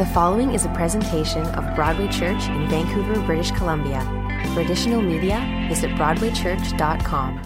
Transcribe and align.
The 0.00 0.06
following 0.06 0.54
is 0.54 0.64
a 0.64 0.70
presentation 0.70 1.44
of 1.48 1.76
Broadway 1.76 2.08
Church 2.08 2.48
in 2.48 2.66
Vancouver, 2.70 3.20
British 3.26 3.50
Columbia. 3.50 4.00
For 4.54 4.62
additional 4.62 5.02
media, 5.02 5.66
visit 5.68 5.90
BroadwayChurch.com. 5.90 7.42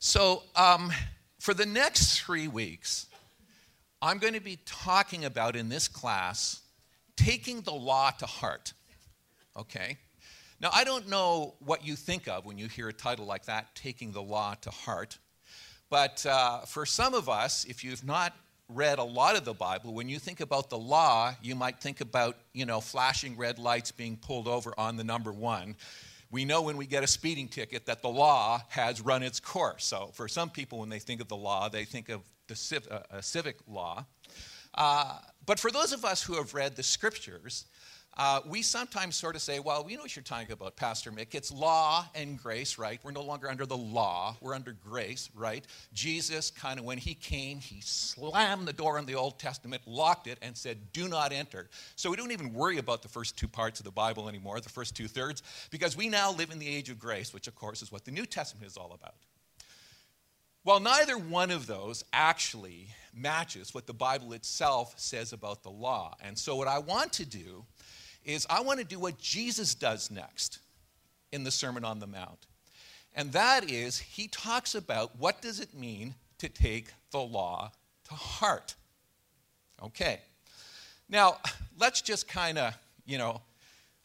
So, 0.00 0.42
um, 0.54 0.92
for 1.40 1.54
the 1.54 1.64
next 1.64 2.20
three 2.20 2.46
weeks, 2.46 3.06
I'm 4.02 4.18
going 4.18 4.34
to 4.34 4.40
be 4.40 4.58
talking 4.66 5.24
about 5.24 5.56
in 5.56 5.70
this 5.70 5.88
class 5.88 6.60
taking 7.16 7.62
the 7.62 7.72
law 7.72 8.10
to 8.10 8.26
heart. 8.26 8.74
Okay? 9.56 9.96
Now, 10.60 10.68
I 10.74 10.84
don't 10.84 11.08
know 11.08 11.54
what 11.60 11.86
you 11.86 11.96
think 11.96 12.28
of 12.28 12.44
when 12.44 12.58
you 12.58 12.68
hear 12.68 12.88
a 12.88 12.92
title 12.92 13.24
like 13.24 13.46
that, 13.46 13.74
Taking 13.74 14.12
the 14.12 14.20
Law 14.20 14.56
to 14.60 14.68
Heart. 14.68 15.16
But 15.88 16.26
uh, 16.26 16.66
for 16.66 16.84
some 16.84 17.14
of 17.14 17.30
us, 17.30 17.64
if 17.64 17.82
you've 17.82 18.04
not 18.04 18.34
read 18.68 18.98
a 18.98 19.04
lot 19.04 19.36
of 19.36 19.44
the 19.44 19.54
Bible, 19.54 19.94
when 19.94 20.08
you 20.08 20.18
think 20.18 20.40
about 20.40 20.68
the 20.68 20.78
law, 20.78 21.34
you 21.42 21.54
might 21.54 21.80
think 21.80 22.00
about, 22.00 22.36
you 22.52 22.66
know, 22.66 22.80
flashing 22.80 23.36
red 23.36 23.58
lights 23.58 23.90
being 23.90 24.16
pulled 24.16 24.46
over 24.46 24.74
on 24.76 24.96
the 24.96 25.04
number 25.04 25.32
one. 25.32 25.74
We 26.30 26.44
know 26.44 26.60
when 26.60 26.76
we 26.76 26.86
get 26.86 27.02
a 27.02 27.06
speeding 27.06 27.48
ticket 27.48 27.86
that 27.86 28.02
the 28.02 28.08
law 28.08 28.62
has 28.68 29.00
run 29.00 29.22
its 29.22 29.40
course. 29.40 29.86
So 29.86 30.10
for 30.12 30.28
some 30.28 30.50
people, 30.50 30.78
when 30.80 30.90
they 30.90 30.98
think 30.98 31.22
of 31.22 31.28
the 31.28 31.36
law, 31.36 31.70
they 31.70 31.84
think 31.84 32.10
of 32.10 32.20
the 32.46 32.54
civ- 32.54 32.88
uh, 32.90 33.00
a 33.10 33.22
civic 33.22 33.56
law. 33.66 34.04
Uh, 34.74 35.18
but 35.48 35.58
for 35.58 35.70
those 35.70 35.92
of 35.92 36.04
us 36.04 36.22
who 36.22 36.34
have 36.34 36.52
read 36.52 36.76
the 36.76 36.82
scriptures, 36.82 37.64
uh, 38.18 38.40
we 38.46 38.60
sometimes 38.60 39.16
sort 39.16 39.34
of 39.34 39.40
say, 39.40 39.60
well, 39.60 39.82
we 39.82 39.94
know 39.94 40.02
what 40.02 40.14
you're 40.14 40.22
talking 40.22 40.52
about, 40.52 40.76
Pastor 40.76 41.10
Mick. 41.10 41.34
It's 41.34 41.50
law 41.50 42.04
and 42.14 42.36
grace, 42.36 42.76
right? 42.76 43.00
We're 43.02 43.12
no 43.12 43.22
longer 43.22 43.48
under 43.48 43.64
the 43.64 43.76
law, 43.76 44.36
we're 44.42 44.54
under 44.54 44.72
grace, 44.72 45.30
right? 45.34 45.64
Jesus, 45.94 46.50
kind 46.50 46.78
of, 46.78 46.84
when 46.84 46.98
he 46.98 47.14
came, 47.14 47.60
he 47.60 47.80
slammed 47.80 48.68
the 48.68 48.74
door 48.74 48.98
in 48.98 49.06
the 49.06 49.14
Old 49.14 49.38
Testament, 49.38 49.80
locked 49.86 50.26
it, 50.26 50.36
and 50.42 50.54
said, 50.54 50.92
do 50.92 51.08
not 51.08 51.32
enter. 51.32 51.70
So 51.96 52.10
we 52.10 52.16
don't 52.16 52.32
even 52.32 52.52
worry 52.52 52.76
about 52.76 53.00
the 53.00 53.08
first 53.08 53.38
two 53.38 53.48
parts 53.48 53.80
of 53.80 53.84
the 53.84 53.90
Bible 53.90 54.28
anymore, 54.28 54.60
the 54.60 54.68
first 54.68 54.94
two 54.94 55.08
thirds, 55.08 55.42
because 55.70 55.96
we 55.96 56.10
now 56.10 56.30
live 56.30 56.50
in 56.50 56.58
the 56.58 56.68
age 56.68 56.90
of 56.90 56.98
grace, 56.98 57.32
which, 57.32 57.46
of 57.46 57.54
course, 57.54 57.80
is 57.80 57.90
what 57.90 58.04
the 58.04 58.10
New 58.10 58.26
Testament 58.26 58.66
is 58.66 58.76
all 58.76 58.92
about. 58.92 59.14
Well, 60.64 60.80
neither 60.80 61.16
one 61.16 61.50
of 61.50 61.66
those 61.66 62.04
actually 62.12 62.88
matches 63.20 63.74
what 63.74 63.86
the 63.86 63.94
Bible 63.94 64.32
itself 64.32 64.94
says 64.96 65.32
about 65.32 65.62
the 65.62 65.70
law. 65.70 66.16
And 66.22 66.38
so, 66.38 66.56
what 66.56 66.68
I 66.68 66.78
want 66.78 67.12
to 67.14 67.26
do 67.26 67.64
is 68.24 68.46
I 68.48 68.60
want 68.60 68.78
to 68.78 68.84
do 68.84 68.98
what 68.98 69.18
Jesus 69.18 69.74
does 69.74 70.10
next 70.10 70.58
in 71.32 71.44
the 71.44 71.50
Sermon 71.50 71.84
on 71.84 71.98
the 71.98 72.06
Mount. 72.06 72.46
And 73.14 73.32
that 73.32 73.70
is 73.70 73.98
he 73.98 74.28
talks 74.28 74.74
about 74.74 75.18
what 75.18 75.42
does 75.42 75.60
it 75.60 75.74
mean 75.74 76.14
to 76.38 76.48
take 76.48 76.92
the 77.10 77.18
law 77.18 77.72
to 78.08 78.14
heart. 78.14 78.74
Okay. 79.82 80.20
Now, 81.08 81.38
let's 81.78 82.00
just 82.00 82.28
kind 82.28 82.58
of, 82.58 82.74
you 83.06 83.18
know, 83.18 83.40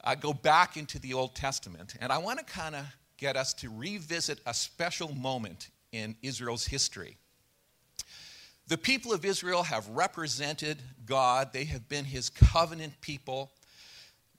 uh, 0.03 0.15
go 0.15 0.33
back 0.33 0.77
into 0.77 0.99
the 0.99 1.13
Old 1.13 1.35
Testament. 1.35 1.95
And 1.99 2.11
I 2.11 2.17
want 2.17 2.39
to 2.39 2.45
kind 2.45 2.75
of 2.75 2.85
get 3.17 3.37
us 3.37 3.53
to 3.55 3.69
revisit 3.69 4.39
a 4.45 4.53
special 4.53 5.13
moment 5.13 5.69
in 5.91 6.15
Israel's 6.21 6.65
history. 6.65 7.17
The 8.67 8.77
people 8.77 9.11
of 9.11 9.25
Israel 9.25 9.63
have 9.63 9.87
represented 9.89 10.81
God, 11.05 11.51
they 11.51 11.65
have 11.65 11.89
been 11.89 12.05
his 12.05 12.29
covenant 12.29 12.99
people. 13.01 13.51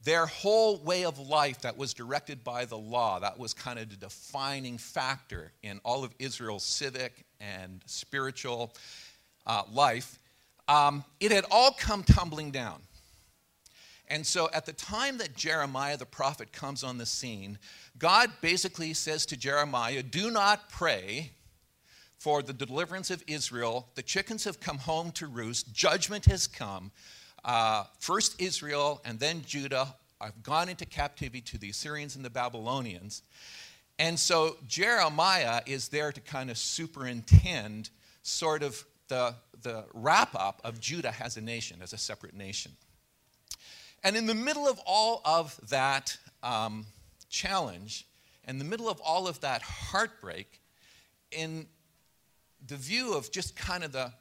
Their 0.02 0.26
whole 0.26 0.78
way 0.78 1.04
of 1.04 1.18
life 1.18 1.60
that 1.62 1.76
was 1.76 1.94
directed 1.94 2.44
by 2.44 2.64
the 2.64 2.76
law, 2.76 3.20
that 3.20 3.38
was 3.38 3.54
kind 3.54 3.78
of 3.78 3.88
the 3.90 3.96
defining 3.96 4.76
factor 4.78 5.52
in 5.62 5.80
all 5.84 6.04
of 6.04 6.14
Israel's 6.18 6.64
civic 6.64 7.24
and 7.40 7.82
spiritual 7.86 8.74
uh, 9.46 9.62
life, 9.70 10.18
um, 10.68 11.04
it 11.20 11.30
had 11.32 11.44
all 11.50 11.72
come 11.72 12.02
tumbling 12.02 12.50
down. 12.50 12.80
And 14.08 14.26
so 14.26 14.50
at 14.52 14.66
the 14.66 14.72
time 14.72 15.18
that 15.18 15.34
Jeremiah 15.34 15.96
the 15.96 16.06
prophet 16.06 16.52
comes 16.52 16.84
on 16.84 16.98
the 16.98 17.06
scene, 17.06 17.58
God 17.98 18.30
basically 18.40 18.92
says 18.94 19.24
to 19.26 19.36
Jeremiah, 19.36 20.02
Do 20.02 20.30
not 20.30 20.68
pray 20.68 21.30
for 22.24 22.42
the 22.42 22.54
deliverance 22.54 23.10
of 23.10 23.22
Israel. 23.26 23.86
The 23.96 24.02
chickens 24.02 24.44
have 24.44 24.58
come 24.58 24.78
home 24.78 25.12
to 25.12 25.26
roost, 25.26 25.74
judgment 25.74 26.24
has 26.24 26.46
come 26.46 26.90
uh, 27.44 27.84
first 28.00 28.40
Israel 28.40 29.02
and 29.04 29.20
then 29.20 29.42
Judah 29.46 29.94
have 30.22 30.42
gone 30.42 30.70
into 30.70 30.86
captivity 30.86 31.42
to 31.42 31.58
the 31.58 31.68
Assyrians 31.68 32.16
and 32.16 32.24
the 32.24 32.30
Babylonians. 32.30 33.20
And 33.98 34.18
so 34.18 34.56
Jeremiah 34.66 35.60
is 35.66 35.88
there 35.88 36.12
to 36.12 36.20
kind 36.22 36.50
of 36.50 36.56
superintend 36.56 37.90
sort 38.22 38.62
of 38.62 38.82
the, 39.08 39.34
the 39.60 39.84
wrap 39.92 40.34
up 40.34 40.62
of 40.64 40.80
Judah 40.80 41.12
as 41.20 41.36
a 41.36 41.42
nation, 41.42 41.80
as 41.82 41.92
a 41.92 41.98
separate 41.98 42.34
nation. 42.34 42.72
And 44.02 44.16
in 44.16 44.24
the 44.24 44.34
middle 44.34 44.66
of 44.66 44.80
all 44.86 45.20
of 45.26 45.60
that 45.68 46.16
um, 46.42 46.86
challenge, 47.28 48.06
in 48.48 48.56
the 48.56 48.64
middle 48.64 48.88
of 48.88 48.98
all 49.02 49.28
of 49.28 49.42
that 49.42 49.60
heartbreak, 49.60 50.62
in 51.30 51.66
the 52.66 52.76
view 52.76 53.14
of 53.14 53.30
just 53.30 53.56
kind 53.56 53.84
of 53.84 53.92
the 53.92 54.12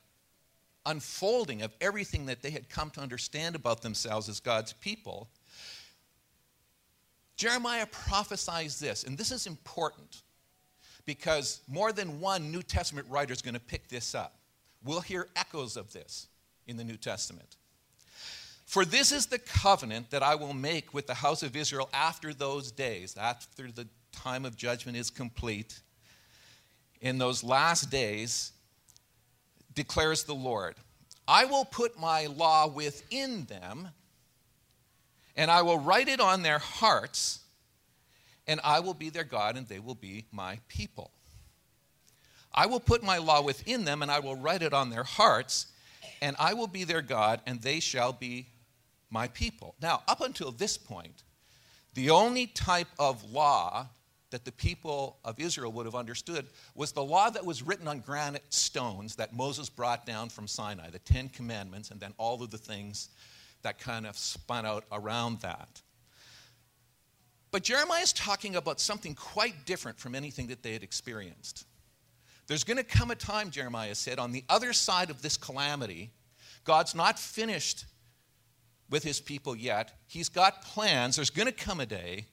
unfolding 0.85 1.61
of 1.61 1.73
everything 1.79 2.25
that 2.25 2.41
they 2.41 2.51
had 2.51 2.69
come 2.69 2.89
to 2.91 3.01
understand 3.01 3.55
about 3.55 3.81
themselves 3.81 4.27
as 4.27 4.39
God's 4.39 4.73
people, 4.73 5.29
Jeremiah 7.35 7.85
prophesies 7.85 8.79
this, 8.79 9.03
and 9.03 9.17
this 9.17 9.31
is 9.31 9.47
important 9.47 10.21
because 11.05 11.61
more 11.67 11.91
than 11.91 12.19
one 12.19 12.51
New 12.51 12.61
Testament 12.61 13.07
writer 13.09 13.33
is 13.33 13.41
going 13.41 13.55
to 13.55 13.59
pick 13.59 13.87
this 13.89 14.15
up. 14.15 14.35
We'll 14.83 15.01
hear 15.01 15.27
echoes 15.35 15.77
of 15.77 15.91
this 15.93 16.27
in 16.67 16.77
the 16.77 16.83
New 16.83 16.97
Testament. 16.97 17.57
For 18.65 18.85
this 18.85 19.11
is 19.11 19.27
the 19.27 19.39
covenant 19.39 20.09
that 20.11 20.23
I 20.23 20.35
will 20.35 20.53
make 20.53 20.93
with 20.93 21.07
the 21.07 21.13
house 21.13 21.43
of 21.43 21.55
Israel 21.55 21.89
after 21.93 22.33
those 22.33 22.71
days, 22.71 23.15
after 23.17 23.71
the 23.71 23.87
time 24.11 24.45
of 24.45 24.55
judgment 24.55 24.97
is 24.97 25.09
complete. 25.09 25.79
In 27.03 27.17
those 27.17 27.43
last 27.43 27.91
days, 27.91 28.53
declares 29.75 30.23
the 30.23 30.33
Lord. 30.33 30.75
I 31.27 31.43
will 31.43 31.65
put 31.65 31.99
my 31.99 32.27
law 32.27 32.65
within 32.65 33.43
them, 33.43 33.89
and 35.35 35.51
I 35.51 35.63
will 35.63 35.77
write 35.77 36.07
it 36.07 36.21
on 36.21 36.43
their 36.43 36.59
hearts, 36.59 37.41
and 38.47 38.61
I 38.63 38.79
will 38.79 38.93
be 38.93 39.09
their 39.09 39.25
God, 39.25 39.57
and 39.57 39.67
they 39.67 39.79
will 39.79 39.95
be 39.95 40.27
my 40.31 40.59
people. 40.69 41.11
I 42.55 42.67
will 42.67 42.79
put 42.79 43.03
my 43.03 43.17
law 43.17 43.41
within 43.41 43.83
them, 43.83 44.01
and 44.01 44.09
I 44.09 44.19
will 44.19 44.37
write 44.37 44.61
it 44.61 44.73
on 44.73 44.89
their 44.89 45.03
hearts, 45.03 45.67
and 46.21 46.37
I 46.39 46.53
will 46.53 46.67
be 46.67 46.85
their 46.85 47.01
God, 47.01 47.41
and 47.45 47.61
they 47.61 47.81
shall 47.81 48.13
be 48.13 48.47
my 49.09 49.27
people. 49.27 49.75
Now, 49.81 50.03
up 50.07 50.21
until 50.21 50.53
this 50.53 50.77
point, 50.77 51.23
the 51.95 52.11
only 52.11 52.47
type 52.47 52.87
of 52.97 53.29
law 53.29 53.89
that 54.33 54.45
the 54.45 54.51
people 54.51 55.19
of 55.23 55.39
Israel 55.39 55.71
would 55.71 55.85
have 55.85 55.93
understood 55.93 56.47
was 56.73 56.91
the 56.91 57.03
law 57.03 57.29
that 57.29 57.45
was 57.45 57.61
written 57.61 57.87
on 57.87 57.99
granite 57.99 58.43
stones 58.49 59.15
that 59.17 59.31
Moses 59.31 59.69
brought 59.69 60.07
down 60.07 60.29
from 60.29 60.47
Sinai, 60.47 60.89
the 60.89 60.97
Ten 60.97 61.29
Commandments, 61.29 61.91
and 61.91 61.99
then 61.99 62.15
all 62.17 62.41
of 62.41 62.49
the 62.49 62.57
things 62.57 63.09
that 63.61 63.77
kind 63.77 64.07
of 64.07 64.17
spun 64.17 64.65
out 64.65 64.85
around 64.91 65.39
that. 65.41 65.83
But 67.51 67.61
Jeremiah 67.61 68.01
is 68.01 68.11
talking 68.11 68.55
about 68.55 68.79
something 68.79 69.13
quite 69.13 69.67
different 69.67 69.99
from 69.99 70.15
anything 70.15 70.47
that 70.47 70.63
they 70.63 70.73
had 70.73 70.81
experienced. 70.81 71.67
There's 72.47 72.63
going 72.63 72.77
to 72.77 72.83
come 72.83 73.11
a 73.11 73.15
time, 73.15 73.51
Jeremiah 73.51 73.93
said, 73.93 74.17
on 74.17 74.31
the 74.31 74.43
other 74.49 74.73
side 74.73 75.11
of 75.11 75.21
this 75.21 75.37
calamity, 75.37 76.09
God's 76.63 76.95
not 76.95 77.19
finished 77.19 77.85
with 78.89 79.03
his 79.03 79.19
people 79.19 79.55
yet. 79.55 79.93
He's 80.07 80.27
got 80.27 80.63
plans. 80.63 81.17
There's 81.17 81.29
going 81.29 81.45
to 81.45 81.53
come 81.53 81.79
a 81.79 81.85
day 81.85 82.25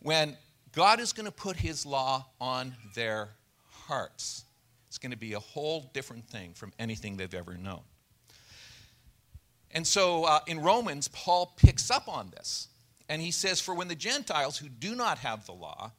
when 0.00 0.38
God 0.74 1.00
is 1.00 1.12
going 1.12 1.26
to 1.26 1.32
put 1.32 1.56
his 1.56 1.86
law 1.86 2.26
on 2.40 2.74
their 2.94 3.30
hearts. 3.70 4.44
It's 4.88 4.98
going 4.98 5.12
to 5.12 5.18
be 5.18 5.34
a 5.34 5.40
whole 5.40 5.90
different 5.92 6.28
thing 6.28 6.52
from 6.54 6.72
anything 6.78 7.16
they've 7.16 7.34
ever 7.34 7.56
known. 7.56 7.82
And 9.70 9.86
so 9.86 10.24
uh, 10.24 10.40
in 10.46 10.60
Romans, 10.60 11.08
Paul 11.08 11.54
picks 11.56 11.90
up 11.90 12.08
on 12.08 12.30
this. 12.30 12.68
And 13.08 13.20
he 13.20 13.30
says, 13.30 13.60
For 13.60 13.74
when 13.74 13.88
the 13.88 13.94
Gentiles 13.94 14.56
who 14.56 14.68
do 14.68 14.94
not 14.94 15.18
have 15.18 15.46
the 15.46 15.52
law, 15.52 15.92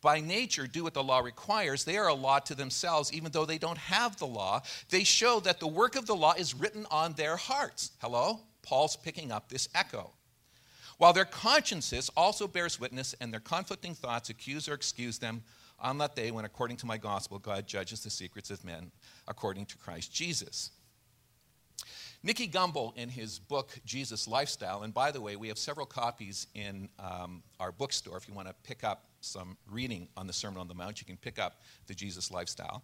by 0.00 0.20
nature 0.20 0.66
do 0.66 0.84
what 0.84 0.94
the 0.94 1.02
law 1.02 1.20
requires, 1.20 1.84
they 1.84 1.96
are 1.96 2.08
a 2.08 2.14
law 2.14 2.38
to 2.40 2.54
themselves, 2.54 3.12
even 3.12 3.32
though 3.32 3.44
they 3.44 3.58
don't 3.58 3.78
have 3.78 4.18
the 4.18 4.26
law. 4.26 4.62
They 4.90 5.04
show 5.04 5.40
that 5.40 5.60
the 5.60 5.66
work 5.66 5.96
of 5.96 6.06
the 6.06 6.16
law 6.16 6.34
is 6.34 6.54
written 6.54 6.86
on 6.90 7.14
their 7.14 7.36
hearts. 7.36 7.92
Hello? 8.00 8.40
Paul's 8.62 8.96
picking 8.96 9.32
up 9.32 9.48
this 9.48 9.68
echo. 9.74 10.12
While 10.98 11.12
their 11.12 11.24
consciences 11.24 12.10
also 12.16 12.46
bears 12.46 12.78
witness, 12.78 13.14
and 13.20 13.32
their 13.32 13.40
conflicting 13.40 13.94
thoughts 13.94 14.30
accuse 14.30 14.68
or 14.68 14.74
excuse 14.74 15.18
them 15.18 15.42
on 15.80 15.98
that 15.98 16.16
day 16.16 16.30
when, 16.32 16.44
according 16.44 16.76
to 16.78 16.86
my 16.86 16.98
gospel, 16.98 17.38
God 17.38 17.66
judges 17.66 18.00
the 18.00 18.10
secrets 18.10 18.50
of 18.50 18.64
men 18.64 18.90
according 19.26 19.66
to 19.66 19.78
Christ 19.78 20.12
Jesus. 20.12 20.72
Nicky 22.24 22.48
Gumbel, 22.48 22.96
in 22.96 23.08
his 23.08 23.38
book 23.38 23.78
Jesus 23.84 24.26
Lifestyle, 24.26 24.82
and 24.82 24.92
by 24.92 25.12
the 25.12 25.20
way, 25.20 25.36
we 25.36 25.46
have 25.46 25.58
several 25.58 25.86
copies 25.86 26.48
in 26.54 26.88
um, 26.98 27.44
our 27.60 27.70
bookstore. 27.70 28.16
If 28.16 28.26
you 28.26 28.34
want 28.34 28.48
to 28.48 28.54
pick 28.64 28.82
up 28.82 29.04
some 29.20 29.56
reading 29.70 30.08
on 30.16 30.26
the 30.26 30.32
Sermon 30.32 30.58
on 30.58 30.66
the 30.66 30.74
Mount, 30.74 31.00
you 31.00 31.06
can 31.06 31.16
pick 31.16 31.38
up 31.38 31.60
the 31.86 31.94
Jesus 31.94 32.32
Lifestyle. 32.32 32.82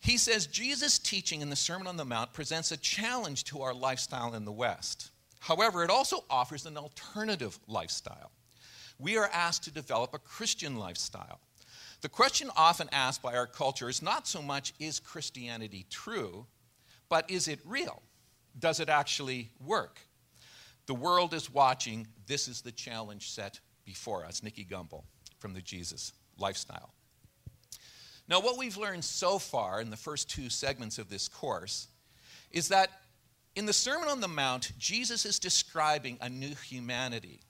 He 0.00 0.16
says 0.16 0.48
Jesus' 0.48 0.98
teaching 0.98 1.42
in 1.42 1.50
the 1.50 1.56
Sermon 1.56 1.86
on 1.86 1.96
the 1.96 2.04
Mount 2.04 2.32
presents 2.32 2.72
a 2.72 2.76
challenge 2.76 3.44
to 3.44 3.62
our 3.62 3.74
lifestyle 3.74 4.34
in 4.34 4.44
the 4.44 4.52
West. 4.52 5.10
However, 5.40 5.82
it 5.82 5.90
also 5.90 6.24
offers 6.30 6.66
an 6.66 6.76
alternative 6.76 7.58
lifestyle. 7.66 8.30
We 8.98 9.16
are 9.16 9.30
asked 9.32 9.64
to 9.64 9.70
develop 9.70 10.14
a 10.14 10.18
Christian 10.18 10.76
lifestyle. 10.76 11.40
The 12.02 12.08
question 12.08 12.50
often 12.56 12.88
asked 12.92 13.22
by 13.22 13.34
our 13.34 13.46
culture 13.46 13.88
is 13.88 14.02
not 14.02 14.26
so 14.26 14.40
much 14.40 14.72
is 14.78 15.00
Christianity 15.00 15.86
true, 15.90 16.46
but 17.08 17.30
is 17.30 17.48
it 17.48 17.60
real? 17.64 18.02
Does 18.58 18.80
it 18.80 18.88
actually 18.88 19.50
work? 19.64 20.00
The 20.86 20.94
world 20.94 21.34
is 21.34 21.52
watching. 21.52 22.06
This 22.26 22.48
is 22.48 22.62
the 22.62 22.72
challenge 22.72 23.30
set 23.30 23.60
before 23.84 24.24
us. 24.24 24.42
Nicky 24.42 24.64
Gumbel 24.64 25.04
from 25.38 25.54
the 25.54 25.62
Jesus 25.62 26.12
Lifestyle. 26.38 26.94
Now, 28.28 28.40
what 28.40 28.56
we've 28.58 28.76
learned 28.76 29.04
so 29.04 29.38
far 29.38 29.80
in 29.80 29.90
the 29.90 29.96
first 29.96 30.30
two 30.30 30.48
segments 30.48 30.98
of 30.98 31.10
this 31.10 31.28
course 31.28 31.88
is 32.50 32.68
that 32.68 32.90
in 33.56 33.66
the 33.66 33.72
Sermon 33.72 34.08
on 34.08 34.20
the 34.20 34.28
Mount, 34.28 34.72
Jesus 34.78 35.26
is 35.26 35.38
describing 35.38 36.18
a 36.20 36.28
new 36.28 36.54
humanity 36.54 37.40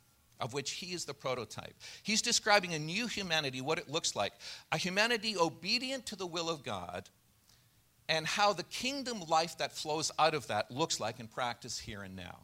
of 0.41 0.55
which 0.55 0.73
he 0.73 0.94
is 0.94 1.05
the 1.05 1.14
prototype. 1.14 1.75
He's 2.02 2.23
describing 2.23 2.75
a 2.75 2.79
new 2.79 3.06
humanity, 3.06 3.61
what 3.61 3.79
it 3.79 3.91
looks 3.91 4.17
like 4.17 4.32
a 4.73 4.79
humanity 4.79 5.37
obedient 5.37 6.06
to 6.06 6.17
the 6.17 6.26
will 6.26 6.49
of 6.49 6.64
God, 6.64 7.08
and 8.08 8.26
how 8.26 8.52
the 8.52 8.64
kingdom 8.64 9.20
life 9.29 9.58
that 9.58 9.73
flows 9.73 10.11
out 10.19 10.35
of 10.35 10.47
that 10.49 10.70
looks 10.70 10.99
like 10.99 11.20
in 11.20 11.29
practice 11.29 11.79
here 11.79 12.03
and 12.03 12.17
now. 12.17 12.38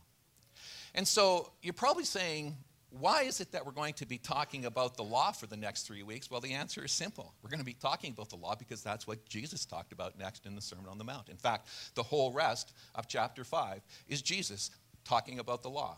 And 0.95 1.09
so 1.09 1.53
you're 1.63 1.73
probably 1.73 2.05
saying, 2.05 2.57
why 3.01 3.23
is 3.23 3.41
it 3.41 3.53
that 3.53 3.65
we're 3.65 3.73
going 3.73 3.95
to 3.95 4.07
be 4.07 4.19
talking 4.19 4.65
about 4.65 4.97
the 4.97 5.03
law 5.03 5.33
for 5.33 5.47
the 5.47 5.57
next 5.57 5.87
three 5.87 6.03
weeks? 6.03 6.31
Well, 6.31 6.41
the 6.41 6.53
answer 6.53 6.85
is 6.85 6.93
simple. 6.93 7.35
We're 7.43 7.51
going 7.51 7.61
to 7.61 7.65
be 7.65 7.75
talking 7.75 8.13
about 8.13 8.31
the 8.31 8.37
law 8.37 8.55
because 8.55 8.83
that's 8.83 9.07
what 9.07 9.25
Jesus 9.29 9.65
talked 9.65 9.93
about 9.93 10.19
next 10.19 10.47
in 10.47 10.55
the 10.55 10.61
Sermon 10.61 10.87
on 10.89 10.99
the 10.99 11.05
Mount. 11.05 11.29
In 11.29 11.37
fact, 11.37 11.69
the 11.95 12.03
whole 12.03 12.33
rest 12.33 12.73
of 12.95 13.09
chapter 13.09 13.45
5 13.45 13.81
is 14.09 14.23
Jesus 14.23 14.71
talking 15.05 15.39
about 15.39 15.63
the 15.63 15.71
law. 15.71 15.97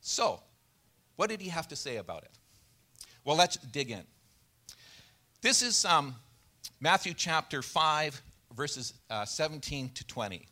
So, 0.00 0.40
what 1.16 1.28
did 1.28 1.40
he 1.40 1.48
have 1.48 1.68
to 1.68 1.76
say 1.76 1.96
about 1.96 2.22
it? 2.22 2.30
Well, 3.24 3.36
let's 3.36 3.56
dig 3.56 3.90
in. 3.90 4.04
This 5.42 5.62
is 5.62 5.84
um, 5.84 6.14
Matthew 6.80 7.14
chapter 7.14 7.62
5, 7.62 8.22
verses 8.56 8.94
uh, 9.10 9.24
17 9.24 9.90
to 9.94 10.06
20. 10.06 10.46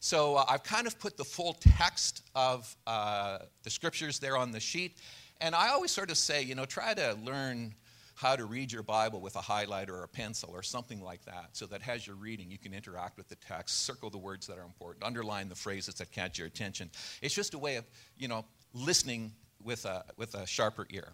So 0.00 0.36
uh, 0.36 0.44
I've 0.48 0.62
kind 0.62 0.86
of 0.86 0.98
put 0.98 1.16
the 1.18 1.24
full 1.24 1.54
text 1.78 2.22
of 2.34 2.74
uh, 2.86 3.38
the 3.62 3.70
scriptures 3.70 4.18
there 4.18 4.36
on 4.36 4.50
the 4.50 4.60
sheet. 4.60 4.98
And 5.42 5.54
I 5.54 5.68
always 5.68 5.90
sort 5.90 6.10
of 6.10 6.16
say, 6.16 6.42
you 6.42 6.54
know, 6.54 6.64
try 6.64 6.94
to 6.94 7.16
learn 7.24 7.74
how 8.14 8.36
to 8.36 8.44
read 8.44 8.70
your 8.72 8.82
Bible 8.82 9.20
with 9.20 9.36
a 9.36 9.40
highlighter 9.40 9.90
or 9.90 10.04
a 10.04 10.08
pencil 10.08 10.50
or 10.52 10.62
something 10.62 11.02
like 11.02 11.24
that, 11.24 11.50
so 11.52 11.64
that 11.66 11.86
as 11.88 12.06
you're 12.06 12.16
reading, 12.16 12.50
you 12.50 12.58
can 12.58 12.74
interact 12.74 13.16
with 13.16 13.28
the 13.28 13.36
text, 13.36 13.84
circle 13.84 14.10
the 14.10 14.18
words 14.18 14.46
that 14.46 14.58
are 14.58 14.64
important, 14.64 15.04
underline 15.04 15.48
the 15.48 15.54
phrases 15.54 15.94
that 15.94 16.10
catch 16.12 16.38
your 16.38 16.46
attention. 16.46 16.90
It's 17.22 17.34
just 17.34 17.54
a 17.54 17.58
way 17.58 17.76
of, 17.76 17.84
you 18.18 18.28
know, 18.28 18.44
listening 18.74 19.32
with 19.62 19.86
a, 19.86 20.04
with 20.16 20.34
a 20.34 20.46
sharper 20.46 20.86
ear. 20.90 21.12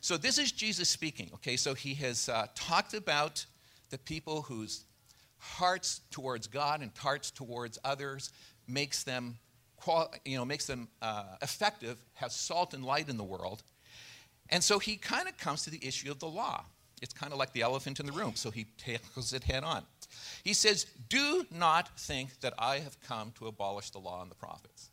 So 0.00 0.16
this 0.16 0.38
is 0.38 0.50
Jesus 0.50 0.88
speaking, 0.88 1.30
okay? 1.34 1.56
So 1.56 1.74
he 1.74 1.94
has 1.94 2.28
uh, 2.28 2.46
talked 2.54 2.94
about 2.94 3.44
the 3.90 3.98
people 3.98 4.42
whose 4.42 4.84
hearts 5.38 6.00
towards 6.10 6.46
God 6.46 6.80
and 6.80 6.90
hearts 6.96 7.30
towards 7.30 7.78
others 7.84 8.30
makes 8.66 9.04
them, 9.04 9.38
you 10.24 10.36
know, 10.36 10.44
makes 10.44 10.66
them 10.66 10.88
uh, 11.00 11.24
effective, 11.42 11.98
has 12.14 12.34
salt 12.34 12.74
and 12.74 12.84
light 12.84 13.08
in 13.08 13.16
the 13.16 13.24
world. 13.24 13.62
And 14.50 14.62
so 14.62 14.78
he 14.78 14.96
kind 14.96 15.28
of 15.28 15.36
comes 15.36 15.62
to 15.64 15.70
the 15.70 15.84
issue 15.86 16.10
of 16.10 16.18
the 16.18 16.28
law. 16.28 16.64
It's 17.00 17.14
kind 17.14 17.32
of 17.32 17.38
like 17.38 17.52
the 17.52 17.62
elephant 17.62 18.00
in 18.00 18.06
the 18.06 18.12
room, 18.12 18.32
so 18.34 18.50
he 18.50 18.66
tackles 18.76 19.32
it 19.32 19.44
head 19.44 19.62
on. 19.62 19.84
He 20.42 20.52
says, 20.52 20.86
Do 21.08 21.46
not 21.50 21.98
think 21.98 22.40
that 22.40 22.54
I 22.58 22.78
have 22.78 23.00
come 23.00 23.32
to 23.38 23.46
abolish 23.46 23.90
the 23.90 23.98
law 23.98 24.22
and 24.22 24.30
the 24.30 24.34
prophets. 24.34 24.90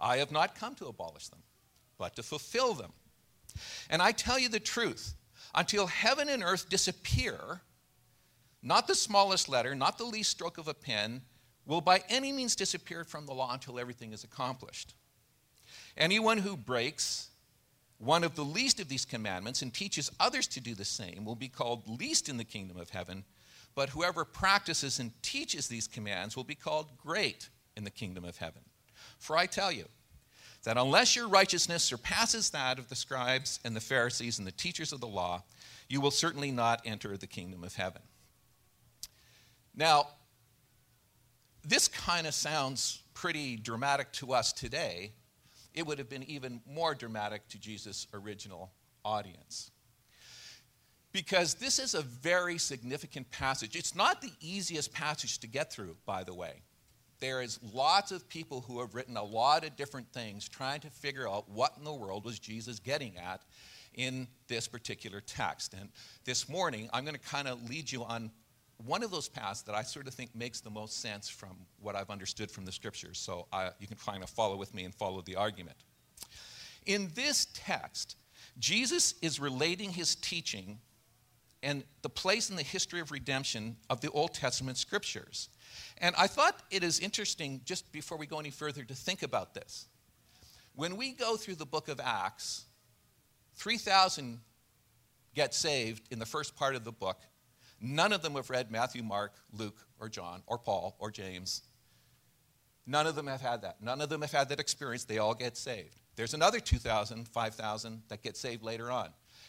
I 0.00 0.16
have 0.16 0.32
not 0.32 0.56
come 0.56 0.74
to 0.76 0.86
abolish 0.86 1.28
them, 1.28 1.42
but 1.96 2.16
to 2.16 2.22
fulfill 2.22 2.74
them. 2.74 2.92
And 3.88 4.02
I 4.02 4.12
tell 4.12 4.38
you 4.38 4.48
the 4.48 4.58
truth 4.58 5.14
until 5.54 5.86
heaven 5.86 6.28
and 6.28 6.42
earth 6.42 6.68
disappear, 6.68 7.60
not 8.62 8.86
the 8.86 8.94
smallest 8.94 9.48
letter, 9.48 9.74
not 9.74 9.98
the 9.98 10.04
least 10.04 10.30
stroke 10.30 10.58
of 10.58 10.68
a 10.68 10.74
pen, 10.74 11.22
will 11.66 11.80
by 11.80 12.02
any 12.08 12.32
means 12.32 12.56
disappear 12.56 13.04
from 13.04 13.26
the 13.26 13.32
law 13.32 13.52
until 13.52 13.78
everything 13.78 14.12
is 14.12 14.24
accomplished. 14.24 14.94
Anyone 15.96 16.38
who 16.38 16.56
breaks 16.56 17.28
one 17.98 18.24
of 18.24 18.34
the 18.34 18.44
least 18.44 18.80
of 18.80 18.88
these 18.88 19.04
commandments 19.04 19.62
and 19.62 19.72
teaches 19.72 20.10
others 20.18 20.48
to 20.48 20.60
do 20.60 20.74
the 20.74 20.84
same 20.84 21.24
will 21.24 21.36
be 21.36 21.48
called 21.48 22.00
least 22.00 22.28
in 22.28 22.36
the 22.36 22.44
kingdom 22.44 22.76
of 22.76 22.90
heaven, 22.90 23.24
but 23.74 23.90
whoever 23.90 24.24
practices 24.24 24.98
and 24.98 25.12
teaches 25.22 25.68
these 25.68 25.86
commands 25.86 26.36
will 26.36 26.44
be 26.44 26.54
called 26.54 26.98
great 26.98 27.48
in 27.76 27.84
the 27.84 27.90
kingdom 27.90 28.24
of 28.24 28.38
heaven. 28.38 28.62
For 29.18 29.36
I 29.36 29.46
tell 29.46 29.70
you 29.70 29.84
that 30.64 30.76
unless 30.76 31.16
your 31.16 31.28
righteousness 31.28 31.82
surpasses 31.82 32.50
that 32.50 32.78
of 32.78 32.88
the 32.88 32.96
scribes 32.96 33.60
and 33.64 33.74
the 33.74 33.80
Pharisees 33.80 34.38
and 34.38 34.46
the 34.46 34.52
teachers 34.52 34.92
of 34.92 35.00
the 35.00 35.06
law, 35.06 35.42
you 35.88 36.00
will 36.00 36.10
certainly 36.10 36.50
not 36.50 36.82
enter 36.84 37.16
the 37.16 37.26
kingdom 37.26 37.64
of 37.64 37.74
heaven. 37.74 38.02
Now, 39.74 40.08
this 41.64 41.88
kind 41.88 42.26
of 42.26 42.34
sounds 42.34 43.02
pretty 43.14 43.56
dramatic 43.56 44.12
to 44.12 44.32
us 44.32 44.52
today. 44.52 45.12
It 45.74 45.86
would 45.86 45.98
have 45.98 46.08
been 46.08 46.24
even 46.24 46.60
more 46.66 46.94
dramatic 46.94 47.48
to 47.48 47.58
Jesus' 47.58 48.06
original 48.12 48.72
audience. 49.04 49.70
Because 51.12 51.54
this 51.54 51.78
is 51.78 51.94
a 51.94 52.02
very 52.02 52.58
significant 52.58 53.30
passage. 53.30 53.76
It's 53.76 53.94
not 53.94 54.22
the 54.22 54.32
easiest 54.40 54.92
passage 54.92 55.38
to 55.40 55.46
get 55.46 55.72
through, 55.72 55.96
by 56.06 56.24
the 56.24 56.34
way. 56.34 56.62
There 57.20 57.40
is 57.40 57.60
lots 57.72 58.10
of 58.10 58.28
people 58.28 58.62
who 58.62 58.80
have 58.80 58.94
written 58.94 59.16
a 59.16 59.22
lot 59.22 59.64
of 59.64 59.76
different 59.76 60.12
things 60.12 60.48
trying 60.48 60.80
to 60.80 60.90
figure 60.90 61.28
out 61.28 61.48
what 61.48 61.74
in 61.78 61.84
the 61.84 61.92
world 61.92 62.24
was 62.24 62.38
Jesus 62.38 62.80
getting 62.80 63.16
at 63.16 63.42
in 63.94 64.26
this 64.48 64.66
particular 64.66 65.20
text. 65.20 65.74
And 65.74 65.90
this 66.24 66.48
morning, 66.48 66.88
I'm 66.92 67.04
going 67.04 67.14
to 67.14 67.20
kind 67.20 67.46
of 67.46 67.68
lead 67.68 67.92
you 67.92 68.02
on 68.04 68.30
one 68.84 69.02
of 69.02 69.10
those 69.10 69.28
paths 69.28 69.62
that 69.62 69.74
I 69.74 69.82
sort 69.82 70.06
of 70.06 70.14
think 70.14 70.34
makes 70.34 70.60
the 70.60 70.70
most 70.70 71.00
sense 71.00 71.28
from 71.28 71.56
what 71.80 71.94
I've 71.94 72.10
understood 72.10 72.50
from 72.50 72.64
the 72.64 72.72
scriptures. 72.72 73.18
So 73.18 73.46
I, 73.52 73.70
you 73.78 73.86
can 73.86 73.96
kind 73.96 74.22
of 74.22 74.30
follow 74.30 74.56
with 74.56 74.74
me 74.74 74.84
and 74.84 74.94
follow 74.94 75.20
the 75.20 75.36
argument. 75.36 75.76
In 76.86 77.10
this 77.14 77.46
text, 77.54 78.16
Jesus 78.58 79.14
is 79.22 79.38
relating 79.38 79.90
his 79.90 80.14
teaching 80.16 80.78
and 81.62 81.84
the 82.02 82.08
place 82.08 82.50
in 82.50 82.56
the 82.56 82.62
history 82.62 83.00
of 83.00 83.12
redemption 83.12 83.76
of 83.88 84.00
the 84.00 84.10
Old 84.10 84.34
Testament 84.34 84.76
scriptures. 84.78 85.48
And 85.98 86.14
I 86.18 86.26
thought 86.26 86.60
it 86.70 86.82
is 86.82 86.98
interesting, 86.98 87.60
just 87.64 87.90
before 87.92 88.18
we 88.18 88.26
go 88.26 88.40
any 88.40 88.50
further, 88.50 88.82
to 88.82 88.94
think 88.94 89.22
about 89.22 89.54
this. 89.54 89.86
When 90.74 90.96
we 90.96 91.12
go 91.12 91.36
through 91.36 91.56
the 91.56 91.66
book 91.66 91.88
of 91.88 92.00
Acts, 92.02 92.64
3,000 93.54 94.40
get 95.34 95.54
saved 95.54 96.02
in 96.10 96.18
the 96.18 96.26
first 96.26 96.56
part 96.56 96.74
of 96.74 96.84
the 96.84 96.92
book, 96.92 97.20
None 97.82 98.12
of 98.12 98.22
them 98.22 98.34
have 98.34 98.48
read 98.48 98.70
Matthew, 98.70 99.02
Mark, 99.02 99.34
Luke, 99.52 99.84
or 99.98 100.08
John, 100.08 100.42
or 100.46 100.56
Paul, 100.56 100.94
or 101.00 101.10
James. 101.10 101.62
None 102.86 103.08
of 103.08 103.16
them 103.16 103.26
have 103.26 103.40
had 103.40 103.62
that. 103.62 103.82
None 103.82 104.00
of 104.00 104.08
them 104.08 104.22
have 104.22 104.32
had 104.32 104.48
that 104.50 104.60
experience. 104.60 105.04
They 105.04 105.18
all 105.18 105.34
get 105.34 105.56
saved. 105.56 106.00
There's 106.14 106.34
another 106.34 106.60
2,000, 106.60 107.26
5,000 107.28 108.02
that 108.08 108.22
get 108.22 108.36
saved 108.36 108.62
later 108.62 108.90
on. 108.90 109.08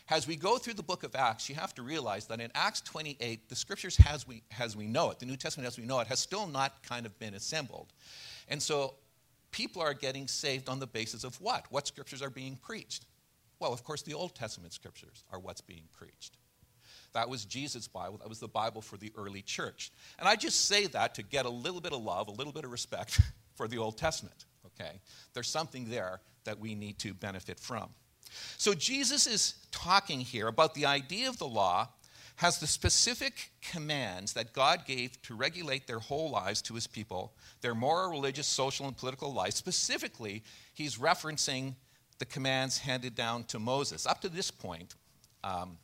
As 0.10 0.28
we 0.28 0.36
go 0.36 0.58
through 0.58 0.74
the 0.74 0.84
book 0.84 1.04
of 1.04 1.16
Acts, 1.16 1.48
you 1.48 1.56
have 1.56 1.74
to 1.75 1.84
realize 1.84 2.25
that 2.28 2.42
in 2.42 2.52
Acts 2.56 2.82
28, 2.82 3.50
the 3.50 3.56
scriptures 3.56 3.98
as 4.08 4.28
we, 4.28 4.44
as 4.60 4.75
we 4.75 4.88
know 4.88 5.12
it, 5.12 5.20
the 5.20 5.25
New 5.25 5.38
Testament 5.38 5.68
as 5.68 5.78
we 5.78 5.86
know 5.86 6.00
it, 6.00 6.08
has 6.08 6.20
still 6.20 6.48
not 6.48 6.84
kind 6.84 7.06
of 7.06 7.18
been 7.20 7.36
assembled. 7.36 7.94
And 8.50 8.62
so 8.62 8.96
people 9.52 9.82
are 9.82 9.94
getting 9.94 10.28
saved 10.28 10.68
on 10.68 10.80
the 10.80 10.88
basis 10.88 11.24
of 11.24 11.40
what? 11.40 11.66
What 11.70 11.88
scriptures 11.88 12.22
are 12.22 12.30
being 12.30 12.58
preached? 12.58 13.06
Well, 13.60 13.72
of 13.72 13.84
course, 13.84 14.02
the 14.02 14.13
Old 14.13 14.36
Testament 14.36 14.74
scriptures 14.74 15.24
are 15.32 15.40
what's 15.40 15.62
being 15.62 15.84
preached. 15.94 16.38
That 17.13 17.29
was 17.29 17.46
Jesus' 17.46 17.88
Bible. 17.88 18.17
That 18.17 18.29
was 18.29 18.39
the 18.39 18.48
Bible 18.48 18.82
for 18.82 18.98
the 18.98 19.12
early 19.15 19.41
church. 19.41 19.91
And 20.20 20.27
I 20.27 20.36
just 20.36 20.65
say 20.65 20.88
that 20.88 21.15
to 21.15 21.24
get 21.24 21.46
a 21.46 21.50
little 21.50 21.82
bit 21.82 21.93
of 21.93 22.03
love, 22.03 22.27
a 22.27 22.32
little 22.32 22.53
bit 22.53 22.65
of 22.65 22.72
respect 22.72 23.20
for 23.55 23.67
the 23.67 23.77
Old 23.77 23.98
Testament, 23.98 24.46
okay? 24.65 25.00
There's 25.34 25.48
something 25.48 25.89
there 25.89 26.22
that 26.43 26.60
we 26.60 26.75
need 26.75 27.00
to 27.00 27.13
benefit 27.13 27.60
from. 27.60 27.89
So 28.58 28.74
Jesus 28.74 29.27
is 29.27 29.55
talking 29.72 30.20
here 30.20 30.48
about 30.48 30.74
the 30.74 30.86
idea 30.88 31.29
of 31.29 31.38
the 31.38 31.48
law 31.48 31.89
has 32.38 32.58
the 32.58 32.67
specific 32.67 33.51
commands 33.62 34.34
that 34.34 34.53
God 34.53 34.86
gave 34.86 35.22
to 35.24 35.36
regulate 35.36 35.86
their 35.86 36.00
whole 36.00 36.32
lives 36.32 36.62
to 36.63 36.74
his 36.74 36.88
people, 36.88 37.34
their 37.62 37.75
moral, 37.75 38.10
religious, 38.10 38.48
social, 38.48 38.88
and 38.88 38.98
political 38.98 39.32
life. 39.32 39.53
Specifically, 39.53 40.43
he's 40.74 40.98
referencing 40.98 41.75
the 42.17 42.25
commands 42.25 42.79
handed 42.79 43.15
down 43.15 43.43
to 43.46 43.60
Moses. 43.60 44.08
Up 44.08 44.22
to 44.22 44.29
this 44.29 44.50
point, 44.50 44.96
um, 45.43 45.77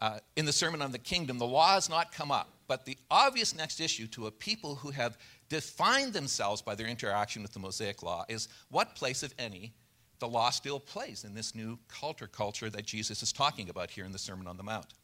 uh, 0.00 0.18
in 0.36 0.44
the 0.44 0.52
Sermon 0.52 0.82
on 0.82 0.92
the 0.92 0.98
Kingdom, 0.98 1.38
the 1.38 1.46
law 1.46 1.74
has 1.74 1.88
not 1.88 2.12
come 2.12 2.30
up. 2.30 2.48
But 2.66 2.84
the 2.84 2.98
obvious 3.10 3.54
next 3.54 3.80
issue 3.80 4.06
to 4.08 4.26
a 4.26 4.30
people 4.30 4.74
who 4.74 4.90
have 4.90 5.16
defined 5.48 6.12
themselves 6.12 6.60
by 6.60 6.74
their 6.74 6.86
interaction 6.86 7.42
with 7.42 7.52
the 7.52 7.58
Mosaic 7.58 8.02
law 8.02 8.24
is 8.28 8.48
what 8.70 8.94
place, 8.94 9.22
if 9.22 9.32
any, 9.38 9.72
the 10.18 10.28
law 10.28 10.50
still 10.50 10.78
plays 10.78 11.24
in 11.24 11.34
this 11.34 11.54
new 11.54 11.78
culture 11.88 12.26
culture 12.26 12.68
that 12.70 12.84
Jesus 12.84 13.22
is 13.22 13.32
talking 13.32 13.70
about 13.70 13.90
here 13.90 14.04
in 14.04 14.12
the 14.12 14.18
Sermon 14.18 14.46
on 14.46 14.56
the 14.56 14.62
Mount. 14.62 14.94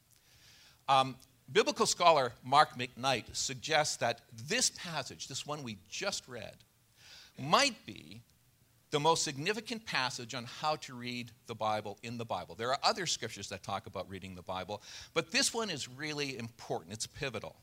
Um, 0.89 1.17
biblical 1.53 1.87
scholar 1.87 2.33
Mark 2.45 2.79
McKnight 2.79 3.35
suggests 3.35 3.97
that 3.97 4.21
this 4.49 4.71
passage, 4.71 5.29
this 5.29 5.47
one 5.47 5.63
we 5.63 5.79
just 5.89 6.29
read, 6.29 6.57
might 7.39 7.75
be 7.87 8.23
the 8.95 9.01
most 9.01 9.25
significant 9.25 9.85
passage 9.85 10.37
on 10.37 10.45
how 10.45 10.77
to 10.77 10.95
read 10.95 11.33
the 11.49 11.55
Bible 11.57 11.99
in 12.05 12.17
the 12.17 12.25
Bible. 12.25 12.55
There 12.55 12.71
are 12.71 12.79
other 12.85 13.07
scriptures 13.07 13.49
that 13.49 13.65
talk 13.65 13.89
about 13.89 14.09
reading 14.09 14.37
the 14.37 14.43
Bible, 14.43 14.83
but 15.15 15.33
this 15.33 15.53
one 15.53 15.69
is 15.69 15.89
really 15.89 16.39
important. 16.39 16.93
It's 16.93 17.09
pivotal. 17.09 17.57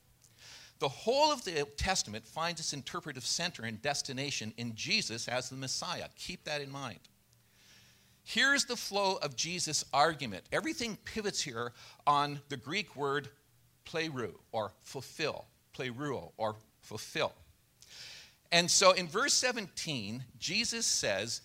The 0.79 0.89
whole 0.89 1.31
of 1.31 1.41
the 1.45 1.65
Testament 1.77 2.27
finds 2.27 2.59
its 2.59 2.73
interpretive 2.73 3.25
center 3.25 3.63
and 3.63 3.81
destination 3.81 4.53
in 4.57 4.75
Jesus 4.75 5.29
as 5.29 5.49
the 5.49 5.55
Messiah. 5.55 6.07
Keep 6.17 6.43
that 6.43 6.59
in 6.59 6.69
mind. 6.69 6.99
Here's 8.25 8.65
the 8.65 8.75
flow 8.75 9.15
of 9.21 9.37
Jesus' 9.37 9.85
argument. 9.93 10.43
Everything 10.51 10.97
pivots 11.05 11.39
here 11.39 11.71
on 12.05 12.41
the 12.49 12.57
Greek 12.57 12.93
word 12.97 13.29
pleroo, 13.85 14.33
or 14.51 14.73
fulfill, 14.83 15.45
pleroo, 15.73 16.33
or 16.35 16.57
fulfill. 16.81 17.31
And 18.51 18.69
so 18.69 18.91
in 18.91 19.07
verse 19.07 19.33
17, 19.33 20.23
Jesus 20.37 20.85
says, 20.85 21.41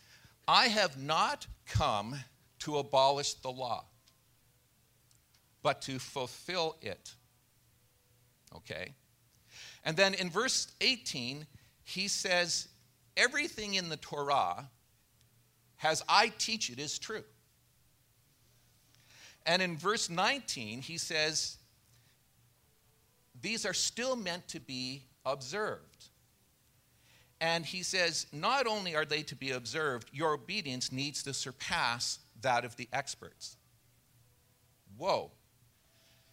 I 0.48 0.68
have 0.68 1.00
not 1.00 1.46
come 1.66 2.16
to 2.60 2.78
abolish 2.78 3.34
the 3.34 3.50
law, 3.50 3.84
but 5.62 5.82
to 5.82 5.98
fulfill 5.98 6.76
it. 6.82 7.14
Okay? 8.54 8.94
And 9.84 9.96
then 9.96 10.14
in 10.14 10.30
verse 10.30 10.68
18, 10.80 11.46
he 11.84 12.08
says, 12.08 12.68
Everything 13.16 13.74
in 13.74 13.88
the 13.88 13.96
Torah, 13.96 14.68
as 15.82 16.02
I 16.08 16.32
teach 16.38 16.70
it, 16.70 16.78
is 16.78 16.98
true. 16.98 17.24
And 19.46 19.62
in 19.62 19.76
verse 19.76 20.10
19, 20.10 20.82
he 20.82 20.98
says, 20.98 21.56
These 23.40 23.64
are 23.64 23.72
still 23.72 24.16
meant 24.16 24.48
to 24.48 24.60
be 24.60 25.04
observed. 25.24 26.08
And 27.40 27.66
he 27.66 27.82
says, 27.82 28.26
not 28.32 28.66
only 28.66 28.96
are 28.96 29.04
they 29.04 29.22
to 29.24 29.36
be 29.36 29.50
observed, 29.50 30.08
your 30.12 30.32
obedience 30.32 30.90
needs 30.90 31.22
to 31.24 31.34
surpass 31.34 32.18
that 32.40 32.64
of 32.64 32.76
the 32.76 32.88
experts. 32.92 33.56
Whoa. 34.96 35.30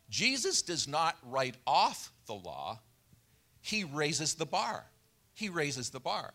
Jesus 0.10 0.62
does 0.62 0.88
not 0.88 1.17
write 1.24 1.55
off 1.67 2.12
the 2.27 2.33
law, 2.33 2.79
he 3.62 3.83
raises 3.83 4.36
the 4.36 4.45
bar. 4.45 4.86
He 5.33 5.50
raises 5.50 5.89
the 5.89 6.00
bar. 6.00 6.33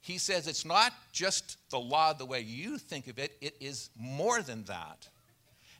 He 0.00 0.18
says 0.18 0.46
it's 0.46 0.64
not 0.64 0.92
just 1.12 1.58
the 1.70 1.80
law 1.80 2.12
the 2.12 2.24
way 2.24 2.40
you 2.40 2.78
think 2.78 3.08
of 3.08 3.18
it, 3.18 3.36
it 3.40 3.56
is 3.60 3.90
more 3.96 4.42
than 4.42 4.64
that. 4.64 5.08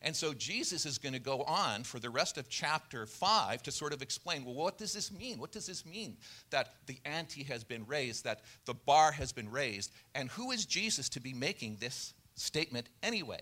And 0.03 0.15
so 0.15 0.33
Jesus 0.33 0.87
is 0.87 0.97
going 0.99 1.13
to 1.13 1.19
go 1.19 1.43
on 1.43 1.83
for 1.83 1.99
the 1.99 2.11
rest 2.11 2.39
of 2.39 2.49
chapter 2.49 3.05
5 3.05 3.63
to 3.65 3.73
sort 3.73 3.93
of 3.93 4.01
explain 4.01 4.45
well, 4.45 4.55
what 4.55 4.79
does 4.79 4.93
this 4.93 5.11
mean? 5.11 5.39
What 5.39 5.51
does 5.51 5.67
this 5.67 5.85
mean 5.85 6.17
that 6.51 6.75
the 6.87 6.99
ante 7.05 7.43
has 7.45 7.65
been 7.65 7.85
raised, 7.87 8.25
that 8.25 8.41
the 8.65 8.75
bar 8.75 9.13
has 9.13 9.33
been 9.33 9.51
raised? 9.51 9.91
And 10.15 10.31
who 10.31 10.53
is 10.53 10.67
Jesus 10.67 11.09
to 11.11 11.21
be 11.21 11.33
making 11.33 11.79
this 11.81 12.15
statement 12.37 12.89
anyway? 13.03 13.41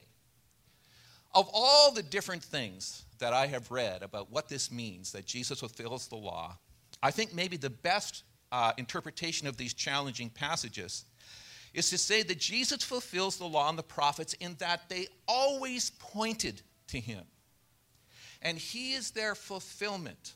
Of 1.35 1.51
all 1.53 1.93
the 1.93 2.03
different 2.03 2.43
things 2.43 3.05
that 3.19 3.35
I 3.35 3.47
have 3.49 3.71
read 3.71 4.03
about 4.03 4.33
what 4.33 4.49
this 4.49 4.73
means, 4.73 5.13
that 5.13 5.27
Jesus 5.27 5.61
fulfills 5.61 6.09
the 6.09 6.17
law, 6.17 6.57
I 7.03 7.11
think 7.11 7.35
maybe 7.35 7.59
the 7.59 7.69
best 7.69 8.23
uh, 8.51 8.73
interpretation 8.79 9.47
of 9.47 9.59
these 9.59 9.75
challenging 9.75 10.31
passages 10.31 11.05
is 11.77 11.91
to 11.91 11.99
say 11.99 12.23
that 12.23 12.39
Jesus 12.39 12.83
fulfills 12.83 13.37
the 13.37 13.45
law 13.45 13.69
and 13.69 13.79
the 13.79 13.83
prophets 13.83 14.33
in 14.35 14.57
that 14.59 14.89
they 14.89 15.07
always 15.29 15.91
pointed 15.91 16.63
to 16.89 16.99
him. 16.99 17.23
And 18.41 18.57
he 18.57 18.95
is 18.95 19.11
their 19.11 19.35
fulfillment. 19.35 20.33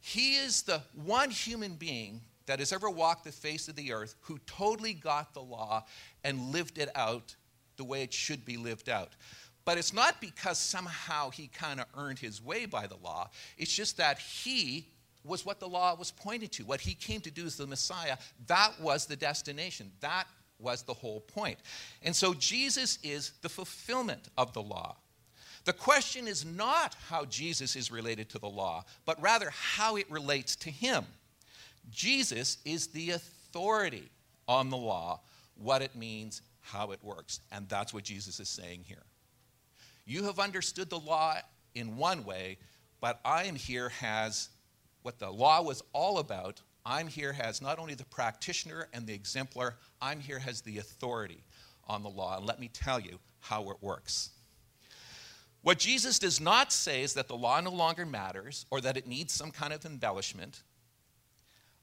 He 0.00 0.36
is 0.36 0.62
the 0.62 0.82
one 0.94 1.30
human 1.30 1.74
being 1.74 2.20
that 2.44 2.58
has 2.58 2.72
ever 2.72 2.90
walked 2.90 3.24
the 3.24 3.32
face 3.32 3.68
of 3.68 3.76
the 3.76 3.92
earth 3.92 4.16
who 4.20 4.38
totally 4.46 4.92
got 4.92 5.32
the 5.32 5.42
law 5.42 5.86
and 6.24 6.52
lived 6.52 6.76
it 6.78 6.90
out 6.94 7.34
the 7.76 7.84
way 7.84 8.02
it 8.02 8.12
should 8.12 8.44
be 8.44 8.58
lived 8.58 8.90
out. 8.90 9.12
But 9.64 9.78
it's 9.78 9.94
not 9.94 10.20
because 10.20 10.58
somehow 10.58 11.30
he 11.30 11.46
kind 11.46 11.80
of 11.80 11.86
earned 11.96 12.18
his 12.18 12.42
way 12.42 12.66
by 12.66 12.86
the 12.86 12.96
law. 12.96 13.30
It's 13.56 13.72
just 13.72 13.96
that 13.96 14.18
he 14.18 14.88
was 15.24 15.44
what 15.44 15.60
the 15.60 15.68
law 15.68 15.94
was 15.94 16.10
pointing 16.10 16.48
to. 16.50 16.64
What 16.64 16.80
he 16.80 16.94
came 16.94 17.20
to 17.22 17.30
do 17.30 17.44
as 17.44 17.56
the 17.56 17.66
Messiah, 17.66 18.16
that 18.46 18.72
was 18.80 19.06
the 19.06 19.16
destination. 19.16 19.90
That 20.00 20.26
was 20.58 20.82
the 20.82 20.94
whole 20.94 21.20
point. 21.20 21.58
And 22.02 22.14
so 22.14 22.34
Jesus 22.34 22.98
is 23.02 23.32
the 23.42 23.48
fulfillment 23.48 24.28
of 24.36 24.52
the 24.52 24.62
law. 24.62 24.96
The 25.64 25.72
question 25.72 26.26
is 26.26 26.44
not 26.44 26.96
how 27.08 27.26
Jesus 27.26 27.76
is 27.76 27.90
related 27.90 28.30
to 28.30 28.38
the 28.38 28.48
law, 28.48 28.84
but 29.04 29.20
rather 29.20 29.50
how 29.50 29.96
it 29.96 30.10
relates 30.10 30.56
to 30.56 30.70
him. 30.70 31.04
Jesus 31.90 32.58
is 32.64 32.88
the 32.88 33.10
authority 33.10 34.08
on 34.48 34.70
the 34.70 34.76
law, 34.76 35.20
what 35.56 35.82
it 35.82 35.94
means, 35.94 36.42
how 36.60 36.92
it 36.92 37.00
works. 37.02 37.40
And 37.52 37.68
that's 37.68 37.92
what 37.92 38.04
Jesus 38.04 38.40
is 38.40 38.48
saying 38.48 38.84
here. 38.86 39.02
You 40.06 40.24
have 40.24 40.38
understood 40.38 40.88
the 40.88 40.98
law 40.98 41.36
in 41.74 41.96
one 41.96 42.24
way, 42.24 42.58
but 43.00 43.20
I 43.24 43.44
am 43.44 43.54
here 43.54 43.92
as 44.02 44.48
what 45.02 45.18
the 45.18 45.30
law 45.30 45.62
was 45.62 45.82
all 45.92 46.18
about, 46.18 46.60
I'm 46.84 47.08
here 47.08 47.36
as 47.38 47.60
not 47.60 47.78
only 47.78 47.94
the 47.94 48.04
practitioner 48.04 48.88
and 48.92 49.06
the 49.06 49.14
exemplar, 49.14 49.76
I'm 50.00 50.20
here 50.20 50.42
as 50.46 50.60
the 50.62 50.78
authority 50.78 51.42
on 51.88 52.02
the 52.02 52.08
law. 52.08 52.36
And 52.36 52.46
let 52.46 52.60
me 52.60 52.68
tell 52.68 53.00
you 53.00 53.18
how 53.40 53.70
it 53.70 53.76
works. 53.80 54.30
What 55.62 55.78
Jesus 55.78 56.18
does 56.18 56.40
not 56.40 56.72
say 56.72 57.02
is 57.02 57.14
that 57.14 57.28
the 57.28 57.36
law 57.36 57.60
no 57.60 57.70
longer 57.70 58.06
matters 58.06 58.64
or 58.70 58.80
that 58.80 58.96
it 58.96 59.06
needs 59.06 59.32
some 59.32 59.50
kind 59.50 59.72
of 59.72 59.84
embellishment. 59.84 60.62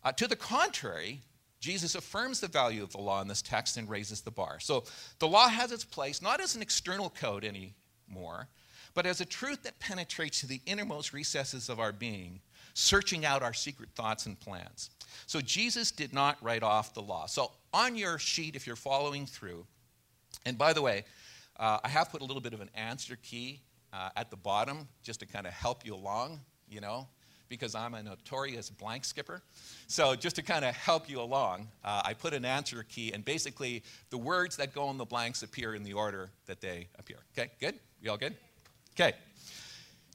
Uh, 0.04 0.12
to 0.14 0.28
the 0.28 0.36
contrary, 0.36 1.22
Jesus 1.60 1.96
affirms 1.96 2.40
the 2.40 2.48
value 2.48 2.82
of 2.82 2.92
the 2.92 3.02
law 3.02 3.22
in 3.22 3.28
this 3.28 3.42
text 3.42 3.78
and 3.78 3.90
raises 3.90 4.22
the 4.22 4.32
bar. 4.32 4.60
So 4.60 4.84
the 5.20 5.28
law 5.28 5.48
has 5.48 5.72
its 5.72 5.84
place 5.84 6.22
not 6.22 6.42
as 6.42 6.56
an 6.56 6.62
external 6.62 7.10
code 7.10 7.44
anymore, 7.44 8.48
but 8.94 9.06
as 9.06 9.22
a 9.22 9.26
truth 9.26 9.64
that 9.64 9.80
penetrates 9.80 10.40
to 10.42 10.48
the 10.48 10.62
innermost 10.66 11.14
recesses 11.14 11.70
of 11.70 11.80
our 11.80 11.92
being 11.92 12.42
searching 12.78 13.26
out 13.26 13.42
our 13.42 13.56
secret 13.56 13.90
thoughts 13.96 14.28
and 14.28 14.40
plans. 14.40 14.92
So 15.26 15.42
Jesus 15.42 15.90
did 15.90 16.14
not 16.14 16.38
write 16.44 16.62
off 16.62 16.94
the 16.94 17.02
law. 17.02 17.26
So 17.26 17.52
on 17.74 17.96
your 17.96 18.20
sheet, 18.20 18.56
if 18.56 18.68
you're 18.68 18.76
following 18.76 19.26
through, 19.26 19.66
and 20.46 20.60
by 20.60 20.74
the 20.74 20.82
way, 20.84 21.04
uh, 21.60 21.80
I 21.84 21.90
have 21.90 22.12
put 22.12 22.22
a 22.22 22.24
little 22.24 22.42
bit 22.42 22.54
of 22.54 22.62
an 22.62 22.70
answer 22.76 23.18
key 23.24 23.62
uh, 23.92 24.10
at 24.16 24.30
the 24.30 24.38
bottom 24.38 24.88
just 25.02 25.22
to 25.22 25.26
kind 25.26 25.48
of 25.48 25.54
help 25.54 25.88
you 25.88 25.96
along, 25.96 26.40
you 26.70 26.80
know, 26.80 27.08
because 27.50 27.74
I'm 27.74 27.96
a 27.96 28.04
notorious 28.04 28.70
blank 28.70 29.06
skipper. 29.06 29.42
So, 29.88 30.14
just 30.14 30.36
to 30.36 30.44
kind 30.44 30.64
of 30.64 30.76
help 30.76 31.10
you 31.10 31.20
along, 31.20 31.70
uh, 31.84 32.04
I 32.06 32.14
put 32.14 32.36
an 32.36 32.46
answer 32.46 32.86
key, 32.88 33.12
and 33.12 33.26
basically 33.26 33.82
the 34.12 34.20
words 34.20 34.56
that 34.58 34.76
go 34.76 34.92
in 34.92 34.98
the 34.98 35.06
blanks 35.06 35.42
appear 35.42 35.74
in 35.74 35.82
the 35.82 35.94
order 35.94 36.30
that 36.46 36.62
they 36.62 36.90
appear. 37.00 37.18
Okay, 37.36 37.50
good? 37.60 37.80
You 38.02 38.12
all 38.12 38.18
good? 38.18 38.36
Okay. 38.94 39.16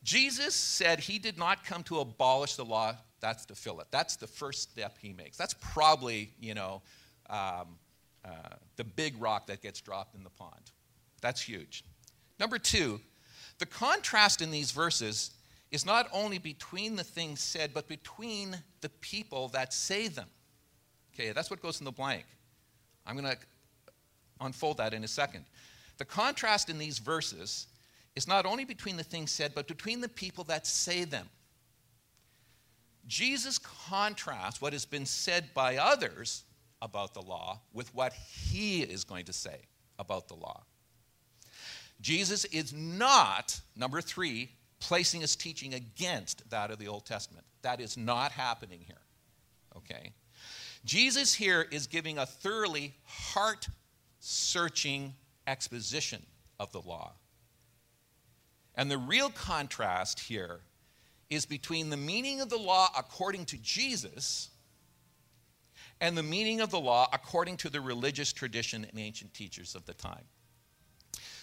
Jesus 0.02 0.54
said 0.54 1.00
he 1.00 1.18
did 1.18 1.38
not 1.38 1.64
come 1.64 1.82
to 1.84 2.00
abolish 2.00 2.56
the 2.56 2.64
law, 2.64 2.96
that's 3.20 3.46
to 3.46 3.54
fill 3.54 3.80
it. 3.80 3.86
That's 3.90 4.16
the 4.16 4.26
first 4.26 4.62
step 4.62 4.96
he 5.00 5.12
makes. 5.12 5.36
That's 5.36 5.54
probably, 5.54 6.30
you 6.40 6.54
know, 6.54 6.82
um, 7.30 7.78
uh, 8.24 8.56
the 8.76 8.84
big 8.84 9.20
rock 9.20 9.46
that 9.46 9.62
gets 9.62 9.80
dropped 9.80 10.14
in 10.14 10.24
the 10.24 10.30
pond. 10.30 10.72
That's 11.20 11.40
huge. 11.40 11.84
Number 12.40 12.58
two, 12.58 13.00
the 13.58 13.66
contrast 13.66 14.42
in 14.42 14.50
these 14.50 14.72
verses 14.72 15.30
is 15.70 15.86
not 15.86 16.08
only 16.12 16.38
between 16.38 16.96
the 16.96 17.04
things 17.04 17.40
said, 17.40 17.70
but 17.72 17.88
between 17.88 18.56
the 18.80 18.88
people 19.00 19.48
that 19.48 19.72
say 19.72 20.08
them. 20.08 20.28
Okay, 21.14 21.30
that's 21.32 21.50
what 21.50 21.62
goes 21.62 21.80
in 21.80 21.84
the 21.84 21.92
blank. 21.92 22.24
I'm 23.06 23.16
going 23.16 23.32
to 23.32 23.38
unfold 24.40 24.78
that 24.78 24.94
in 24.94 25.04
a 25.04 25.08
second. 25.08 25.44
The 25.98 26.04
contrast 26.04 26.68
in 26.70 26.78
these 26.78 26.98
verses 26.98 27.66
is 28.14 28.28
not 28.28 28.46
only 28.46 28.64
between 28.64 28.96
the 28.96 29.04
things 29.04 29.30
said, 29.30 29.52
but 29.54 29.66
between 29.66 30.00
the 30.00 30.08
people 30.08 30.44
that 30.44 30.66
say 30.66 31.04
them. 31.04 31.28
Jesus 33.06 33.58
contrasts 33.58 34.60
what 34.60 34.72
has 34.72 34.84
been 34.84 35.06
said 35.06 35.52
by 35.54 35.76
others 35.76 36.44
about 36.80 37.14
the 37.14 37.22
law 37.22 37.60
with 37.72 37.94
what 37.94 38.12
he 38.12 38.82
is 38.82 39.04
going 39.04 39.24
to 39.24 39.32
say 39.32 39.60
about 39.98 40.28
the 40.28 40.34
law. 40.34 40.62
Jesus 42.00 42.44
is 42.46 42.72
not, 42.72 43.60
number 43.76 44.00
three, 44.00 44.50
placing 44.80 45.20
his 45.20 45.36
teaching 45.36 45.74
against 45.74 46.48
that 46.50 46.70
of 46.70 46.78
the 46.78 46.88
Old 46.88 47.06
Testament. 47.06 47.44
That 47.62 47.80
is 47.80 47.96
not 47.96 48.32
happening 48.32 48.80
here. 48.84 48.96
Okay? 49.76 50.12
Jesus 50.84 51.32
here 51.32 51.66
is 51.70 51.86
giving 51.86 52.18
a 52.18 52.26
thoroughly 52.26 52.94
heart 53.04 53.68
searching 54.18 55.14
exposition 55.46 56.22
of 56.58 56.72
the 56.72 56.80
law. 56.80 57.12
And 58.74 58.90
the 58.90 58.98
real 58.98 59.30
contrast 59.30 60.20
here 60.20 60.60
is 61.30 61.46
between 61.46 61.90
the 61.90 61.96
meaning 61.96 62.40
of 62.40 62.50
the 62.50 62.58
law 62.58 62.88
according 62.96 63.46
to 63.46 63.58
Jesus 63.58 64.50
and 66.00 66.16
the 66.16 66.22
meaning 66.22 66.60
of 66.60 66.70
the 66.70 66.80
law 66.80 67.08
according 67.12 67.56
to 67.58 67.70
the 67.70 67.80
religious 67.80 68.32
tradition 68.32 68.84
and 68.84 68.98
ancient 68.98 69.32
teachers 69.34 69.74
of 69.74 69.86
the 69.86 69.94
time. 69.94 70.24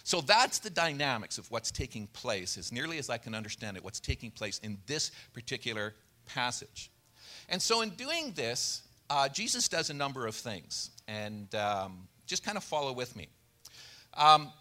So 0.02 0.20
that's 0.20 0.58
the 0.58 0.70
dynamics 0.70 1.38
of 1.38 1.50
what's 1.50 1.70
taking 1.70 2.06
place, 2.08 2.56
as 2.56 2.72
nearly 2.72 2.98
as 2.98 3.10
I 3.10 3.18
can 3.18 3.34
understand 3.34 3.76
it, 3.76 3.84
what's 3.84 4.00
taking 4.00 4.30
place 4.30 4.58
in 4.58 4.78
this 4.86 5.12
particular 5.32 5.94
passage. 6.26 6.90
And 7.48 7.60
so, 7.60 7.82
in 7.82 7.90
doing 7.90 8.32
this, 8.32 8.82
uh, 9.08 9.28
Jesus 9.28 9.68
does 9.68 9.90
a 9.90 9.94
number 9.94 10.26
of 10.26 10.34
things, 10.34 10.90
and 11.08 11.52
um, 11.54 12.08
just 12.26 12.44
kind 12.44 12.56
of 12.56 12.64
follow 12.64 12.92
with 12.92 13.14
me. 13.16 13.28
Um, 14.14 14.52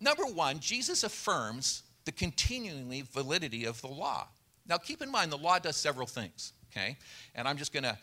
number 0.00 0.24
one, 0.24 0.58
Jesus 0.58 1.04
affirms 1.04 1.82
the 2.04 2.12
continuing 2.12 3.04
validity 3.12 3.64
of 3.64 3.80
the 3.80 3.88
law. 3.88 4.26
Now, 4.66 4.78
keep 4.78 5.02
in 5.02 5.10
mind, 5.10 5.32
the 5.32 5.38
law 5.38 5.58
does 5.58 5.76
several 5.76 6.06
things, 6.06 6.52
okay? 6.70 6.96
And 7.34 7.48
I'm 7.48 7.56
just 7.56 7.72
going 7.72 7.82
to 7.82 7.98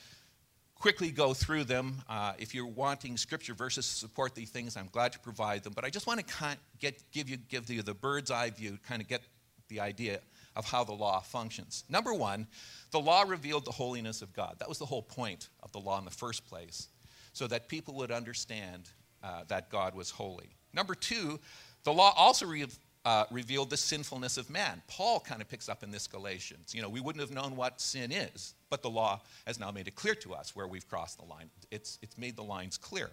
quickly 0.75 1.11
go 1.11 1.33
through 1.33 1.63
them. 1.63 2.03
Uh, 2.07 2.33
if 2.37 2.53
you're 2.53 2.67
wanting 2.67 3.17
scripture 3.17 3.53
verses 3.53 3.87
to 3.87 3.95
support 3.95 4.35
these 4.35 4.49
things, 4.49 4.77
I'm 4.77 4.89
glad 4.91 5.11
to 5.13 5.19
provide 5.19 5.63
them. 5.63 5.73
But 5.73 5.85
I 5.85 5.89
just 5.89 6.07
want 6.07 6.19
to 6.19 6.25
kind 6.25 6.57
of 6.57 6.79
get, 6.79 7.01
give, 7.11 7.29
you, 7.29 7.37
give 7.37 7.69
you 7.69 7.81
the 7.81 7.93
bird's 7.93 8.31
eye 8.31 8.49
view, 8.49 8.77
kind 8.87 9.01
of 9.01 9.07
get 9.07 9.21
the 9.69 9.79
idea 9.79 10.19
of 10.55 10.65
how 10.65 10.83
the 10.83 10.93
law 10.93 11.19
functions. 11.19 11.83
Number 11.89 12.13
one, 12.13 12.47
the 12.91 12.99
law 12.99 13.23
revealed 13.27 13.65
the 13.65 13.71
holiness 13.71 14.21
of 14.21 14.33
God. 14.33 14.55
That 14.59 14.69
was 14.69 14.79
the 14.79 14.85
whole 14.85 15.03
point 15.03 15.49
of 15.63 15.71
the 15.71 15.79
law 15.79 15.97
in 15.99 16.05
the 16.05 16.11
first 16.11 16.47
place, 16.47 16.87
so 17.33 17.47
that 17.47 17.67
people 17.67 17.93
would 17.95 18.11
understand 18.11 18.89
uh, 19.23 19.43
that 19.47 19.69
God 19.69 19.93
was 19.93 20.09
holy. 20.09 20.55
Number 20.73 20.95
two, 20.95 21.39
the 21.83 21.93
law 21.93 22.13
also 22.17 22.45
re- 22.45 22.65
uh, 23.07 23.23
revealed 23.31 23.69
the 23.69 23.77
sinfulness 23.77 24.35
of 24.35 24.49
man. 24.49 24.81
Paul 24.89 25.21
kind 25.21 25.41
of 25.41 25.47
picks 25.47 25.69
up 25.69 25.81
in 25.81 25.91
this 25.91 26.07
Galatians. 26.07 26.75
You 26.75 26.81
know, 26.81 26.89
we 26.89 26.99
wouldn't 26.99 27.21
have 27.21 27.31
known 27.31 27.55
what 27.55 27.79
sin 27.79 28.11
is, 28.11 28.53
but 28.69 28.81
the 28.81 28.89
law 28.89 29.21
has 29.45 29.57
now 29.57 29.71
made 29.71 29.87
it 29.87 29.95
clear 29.95 30.13
to 30.15 30.33
us 30.33 30.53
where 30.57 30.67
we've 30.67 30.85
crossed 30.89 31.17
the 31.17 31.23
line. 31.23 31.49
It's, 31.71 31.99
it's 32.01 32.17
made 32.17 32.35
the 32.35 32.43
lines 32.43 32.77
clear. 32.77 33.09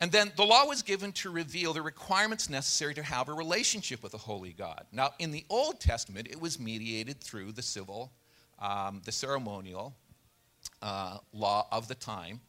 And 0.00 0.12
then 0.12 0.30
the 0.36 0.44
law 0.44 0.64
was 0.64 0.82
given 0.82 1.10
to 1.14 1.30
reveal 1.32 1.72
the 1.72 1.82
requirements 1.82 2.48
necessary 2.48 2.94
to 2.94 3.02
have 3.02 3.28
a 3.28 3.34
relationship 3.34 4.00
with 4.00 4.14
a 4.14 4.18
holy 4.18 4.52
God. 4.52 4.86
Now, 4.92 5.10
in 5.18 5.32
the 5.32 5.44
Old 5.50 5.80
Testament, 5.80 6.28
it 6.30 6.40
was 6.40 6.60
mediated 6.60 7.20
through 7.20 7.50
the 7.50 7.62
civil, 7.62 8.12
um, 8.60 9.02
the 9.04 9.10
ceremonial 9.10 9.96
uh, 10.82 11.18
law 11.32 11.66
of 11.72 11.88
the 11.88 11.96
time, 11.96 12.40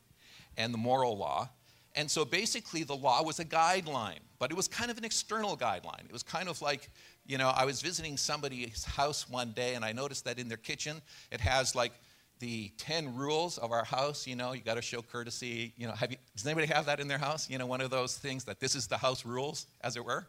and 0.58 0.72
the 0.76 0.78
moral 0.78 1.18
law. 1.18 1.50
And 1.96 2.10
so 2.10 2.26
basically, 2.26 2.84
the 2.84 2.96
law 2.96 3.22
was 3.24 3.40
a 3.40 3.46
guideline, 3.46 4.20
but 4.40 4.50
it 4.50 4.58
was 4.58 4.68
kind 4.68 4.90
of 4.90 4.98
an 4.98 5.06
external 5.06 5.56
guideline. 5.56 6.06
It 6.06 6.12
was 6.12 6.24
kind 6.24 6.50
of 6.50 6.62
like, 6.62 6.90
you 7.26 7.38
know, 7.38 7.50
I 7.50 7.66
was 7.66 7.82
visiting 7.82 8.18
somebody's 8.18 8.84
house 8.84 9.30
one 9.30 9.52
day 9.52 9.76
and 9.76 9.86
I 9.86 9.92
noticed 9.92 10.26
that 10.26 10.40
in 10.40 10.48
their 10.48 10.58
kitchen 10.58 11.02
it 11.32 11.40
has 11.40 11.76
like 11.76 11.94
the 12.40 12.72
10 12.78 13.16
rules 13.16 13.58
of 13.58 13.72
our 13.72 13.86
house, 13.86 14.28
you 14.28 14.36
know, 14.36 14.54
you 14.54 14.62
got 14.62 14.74
to 14.74 14.82
show 14.82 15.02
courtesy. 15.02 15.74
You 15.78 15.88
know, 15.88 15.94
have 15.94 16.12
you, 16.12 16.18
does 16.36 16.46
anybody 16.46 16.68
have 16.68 16.88
that 16.88 17.00
in 17.00 17.08
their 17.08 17.18
house? 17.18 17.50
You 17.50 17.58
know, 17.58 17.66
one 17.66 17.80
of 17.80 17.90
those 17.90 18.18
things 18.18 18.44
that 18.46 18.60
this 18.60 18.76
is 18.76 18.88
the 18.88 18.98
house 18.98 19.24
rules, 19.26 19.68
as 19.82 19.96
it 19.96 20.04
were? 20.04 20.28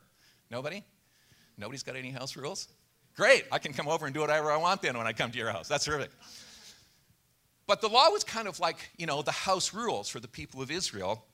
Nobody? 0.51 0.85
Nobody's 1.59 1.83
got 1.83 1.97
any 1.97 2.11
house 2.11 2.37
rules? 2.37 2.69
Great, 3.17 3.45
I 3.51 3.59
can 3.59 3.73
come 3.73 3.89
over 3.89 4.07
and 4.07 4.15
do 4.15 4.21
whatever 4.21 4.53
I 4.53 4.57
want 4.57 4.83
then 4.83 4.99
when 4.99 5.07
I 5.07 5.13
come 5.13 5.31
to 5.31 5.39
your 5.39 5.51
house. 5.51 5.67
That's 5.67 5.85
terrific. 5.85 6.11
But 7.67 7.81
the 7.81 7.89
law 7.89 8.11
was 8.11 8.23
kind 8.23 8.47
of 8.47 8.61
like, 8.61 8.91
you 8.97 9.07
know, 9.07 9.23
the 9.23 9.33
house 9.33 9.73
rules 9.73 10.09
for 10.09 10.21
the 10.21 10.29
people 10.29 10.61
of 10.61 10.71
Israel. 10.71 11.25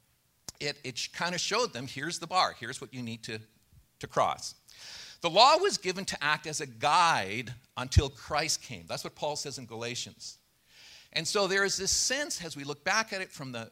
It, 0.61 0.79
it 0.85 1.09
kind 1.13 1.35
of 1.35 1.41
showed 1.41 1.73
them 1.73 1.87
here's 1.87 2.19
the 2.19 2.27
bar, 2.27 2.55
here's 2.59 2.81
what 2.81 2.93
you 2.93 3.03
need 3.03 3.23
to, 3.25 3.39
to 4.01 4.07
cross. 4.07 4.55
The 5.23 5.31
law 5.31 5.57
was 5.59 5.77
given 5.77 6.05
to 6.07 6.25
act 6.25 6.47
as 6.47 6.61
a 6.61 6.67
guide 6.67 7.53
until 7.77 8.09
Christ 8.09 8.63
came. 8.63 8.85
That's 8.89 9.05
what 9.05 9.15
Paul 9.15 9.37
says 9.37 9.59
in 9.59 9.67
Galatians. 9.67 10.39
And 11.13 11.27
so 11.27 11.47
there 11.47 11.65
is 11.65 11.77
this 11.77 11.91
sense, 11.91 12.43
as 12.45 12.57
we 12.57 12.65
look 12.65 12.85
back 12.85 13.13
at 13.13 13.21
it 13.21 13.31
from 13.31 13.53
the 13.53 13.69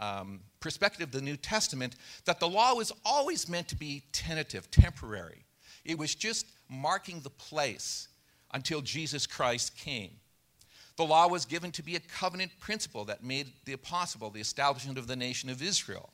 uh, 0.00 0.20
um, 0.20 0.40
perspective 0.58 1.08
of 1.08 1.12
the 1.12 1.20
New 1.20 1.36
Testament, 1.36 1.94
that 2.24 2.40
the 2.40 2.48
law 2.48 2.74
was 2.74 2.92
always 3.04 3.48
meant 3.48 3.68
to 3.68 3.76
be 3.76 4.02
tentative, 4.12 4.70
temporary. 4.70 5.44
It 5.84 5.96
was 5.98 6.14
just 6.14 6.46
marking 6.68 7.20
the 7.20 7.30
place 7.30 8.08
until 8.52 8.80
Jesus 8.80 9.26
Christ 9.26 9.76
came. 9.76 10.10
The 10.96 11.04
law 11.04 11.28
was 11.28 11.46
given 11.46 11.70
to 11.72 11.82
be 11.82 11.96
a 11.96 12.00
covenant 12.00 12.50
principle 12.58 13.04
that 13.06 13.22
made 13.22 13.52
the 13.64 13.76
possible 13.76 14.28
the 14.28 14.40
establishment 14.40 14.98
of 14.98 15.06
the 15.06 15.16
nation 15.16 15.48
of 15.48 15.62
Israel. 15.62 16.10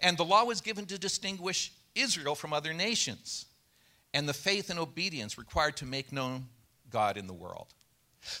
And 0.00 0.16
the 0.16 0.24
law 0.24 0.44
was 0.44 0.60
given 0.60 0.86
to 0.86 0.98
distinguish 0.98 1.72
Israel 1.94 2.34
from 2.34 2.52
other 2.52 2.72
nations 2.72 3.46
and 4.14 4.28
the 4.28 4.34
faith 4.34 4.70
and 4.70 4.78
obedience 4.78 5.38
required 5.38 5.76
to 5.78 5.86
make 5.86 6.12
known 6.12 6.46
God 6.90 7.16
in 7.16 7.26
the 7.26 7.34
world. 7.34 7.74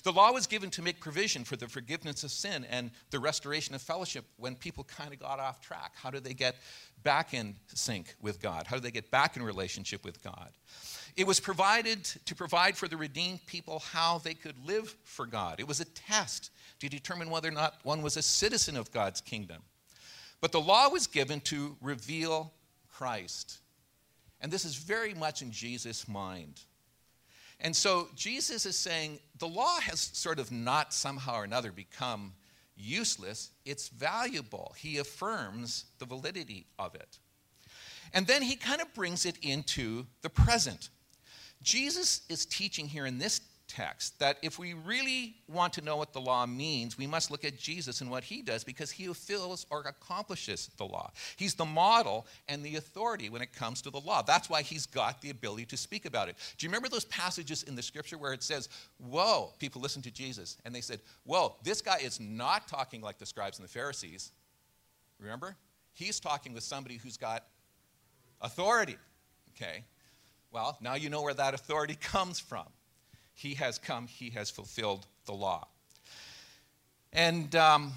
The 0.02 0.12
law 0.12 0.32
was 0.32 0.46
given 0.46 0.70
to 0.70 0.82
make 0.82 1.00
provision 1.00 1.44
for 1.44 1.56
the 1.56 1.68
forgiveness 1.68 2.24
of 2.24 2.30
sin 2.30 2.66
and 2.68 2.90
the 3.10 3.18
restoration 3.18 3.74
of 3.74 3.82
fellowship 3.82 4.24
when 4.36 4.56
people 4.56 4.84
kind 4.84 5.12
of 5.12 5.20
got 5.20 5.38
off 5.38 5.60
track. 5.60 5.92
How 5.94 6.10
do 6.10 6.20
they 6.20 6.34
get 6.34 6.56
back 7.04 7.32
in 7.32 7.54
sync 7.74 8.14
with 8.20 8.40
God? 8.40 8.66
How 8.66 8.76
do 8.76 8.82
they 8.82 8.90
get 8.90 9.10
back 9.10 9.36
in 9.36 9.42
relationship 9.42 10.04
with 10.04 10.22
God? 10.22 10.50
It 11.16 11.26
was 11.26 11.38
provided 11.38 12.04
to 12.04 12.34
provide 12.34 12.76
for 12.76 12.88
the 12.88 12.96
redeemed 12.96 13.46
people 13.46 13.78
how 13.78 14.18
they 14.18 14.34
could 14.34 14.56
live 14.66 14.94
for 15.04 15.26
God. 15.26 15.60
It 15.60 15.68
was 15.68 15.80
a 15.80 15.84
test 15.84 16.50
to 16.80 16.88
determine 16.88 17.30
whether 17.30 17.48
or 17.48 17.52
not 17.52 17.76
one 17.82 18.02
was 18.02 18.16
a 18.16 18.22
citizen 18.22 18.76
of 18.76 18.90
God's 18.90 19.20
kingdom. 19.20 19.62
But 20.40 20.52
the 20.52 20.60
law 20.60 20.88
was 20.88 21.06
given 21.06 21.40
to 21.42 21.76
reveal 21.80 22.52
Christ. 22.88 23.58
And 24.40 24.52
this 24.52 24.64
is 24.64 24.76
very 24.76 25.14
much 25.14 25.42
in 25.42 25.50
Jesus' 25.50 26.06
mind. 26.06 26.60
And 27.60 27.74
so 27.74 28.08
Jesus 28.14 28.66
is 28.66 28.76
saying 28.76 29.18
the 29.38 29.48
law 29.48 29.80
has 29.80 30.00
sort 30.12 30.38
of 30.38 30.52
not 30.52 30.92
somehow 30.92 31.36
or 31.40 31.44
another 31.44 31.72
become 31.72 32.34
useless, 32.76 33.50
it's 33.64 33.88
valuable. 33.88 34.74
He 34.78 34.98
affirms 34.98 35.86
the 35.98 36.04
validity 36.04 36.66
of 36.78 36.94
it. 36.94 37.18
And 38.14 38.26
then 38.26 38.42
he 38.42 38.54
kind 38.54 38.80
of 38.80 38.94
brings 38.94 39.26
it 39.26 39.36
into 39.42 40.06
the 40.22 40.30
present. 40.30 40.90
Jesus 41.62 42.22
is 42.28 42.46
teaching 42.46 42.86
here 42.86 43.06
in 43.06 43.18
this 43.18 43.40
text 43.68 44.18
that 44.18 44.38
if 44.42 44.58
we 44.58 44.72
really 44.72 45.36
want 45.46 45.72
to 45.74 45.82
know 45.82 45.96
what 45.96 46.12
the 46.12 46.20
law 46.20 46.46
means, 46.46 46.98
we 46.98 47.06
must 47.06 47.30
look 47.30 47.44
at 47.44 47.56
Jesus 47.58 48.00
and 48.00 48.10
what 48.10 48.24
he 48.24 48.42
does 48.42 48.64
because 48.64 48.90
he 48.90 49.04
fulfills 49.04 49.66
or 49.70 49.82
accomplishes 49.82 50.70
the 50.78 50.84
law. 50.84 51.12
He's 51.36 51.54
the 51.54 51.64
model 51.64 52.26
and 52.48 52.64
the 52.64 52.76
authority 52.76 53.28
when 53.28 53.42
it 53.42 53.52
comes 53.52 53.82
to 53.82 53.90
the 53.90 54.00
law. 54.00 54.22
That's 54.22 54.50
why 54.50 54.62
he's 54.62 54.86
got 54.86 55.20
the 55.20 55.30
ability 55.30 55.66
to 55.66 55.76
speak 55.76 56.06
about 56.06 56.28
it. 56.28 56.36
Do 56.56 56.66
you 56.66 56.70
remember 56.70 56.88
those 56.88 57.04
passages 57.04 57.62
in 57.62 57.74
the 57.74 57.82
scripture 57.82 58.18
where 58.18 58.32
it 58.32 58.42
says, 58.42 58.68
Whoa, 58.98 59.52
people 59.58 59.80
listen 59.80 60.02
to 60.02 60.10
Jesus 60.10 60.56
and 60.64 60.74
they 60.74 60.80
said, 60.80 61.00
Whoa, 61.24 61.54
this 61.62 61.82
guy 61.82 61.98
is 61.98 62.18
not 62.18 62.66
talking 62.66 63.02
like 63.02 63.18
the 63.18 63.26
scribes 63.26 63.58
and 63.58 63.68
the 63.68 63.72
Pharisees. 63.72 64.32
Remember? 65.20 65.56
He's 65.92 66.20
talking 66.20 66.54
with 66.54 66.62
somebody 66.62 66.96
who's 66.96 67.16
got 67.16 67.44
authority. 68.40 68.96
Okay? 69.56 69.84
Well, 70.50 70.78
now 70.80 70.94
you 70.94 71.10
know 71.10 71.22
where 71.22 71.34
that 71.34 71.54
authority 71.54 71.94
comes 72.00 72.40
from. 72.40 72.66
He 73.38 73.54
has 73.54 73.78
come, 73.78 74.08
He 74.08 74.30
has 74.30 74.50
fulfilled 74.50 75.06
the 75.24 75.32
law. 75.32 75.68
And, 77.12 77.54
um, 77.54 77.92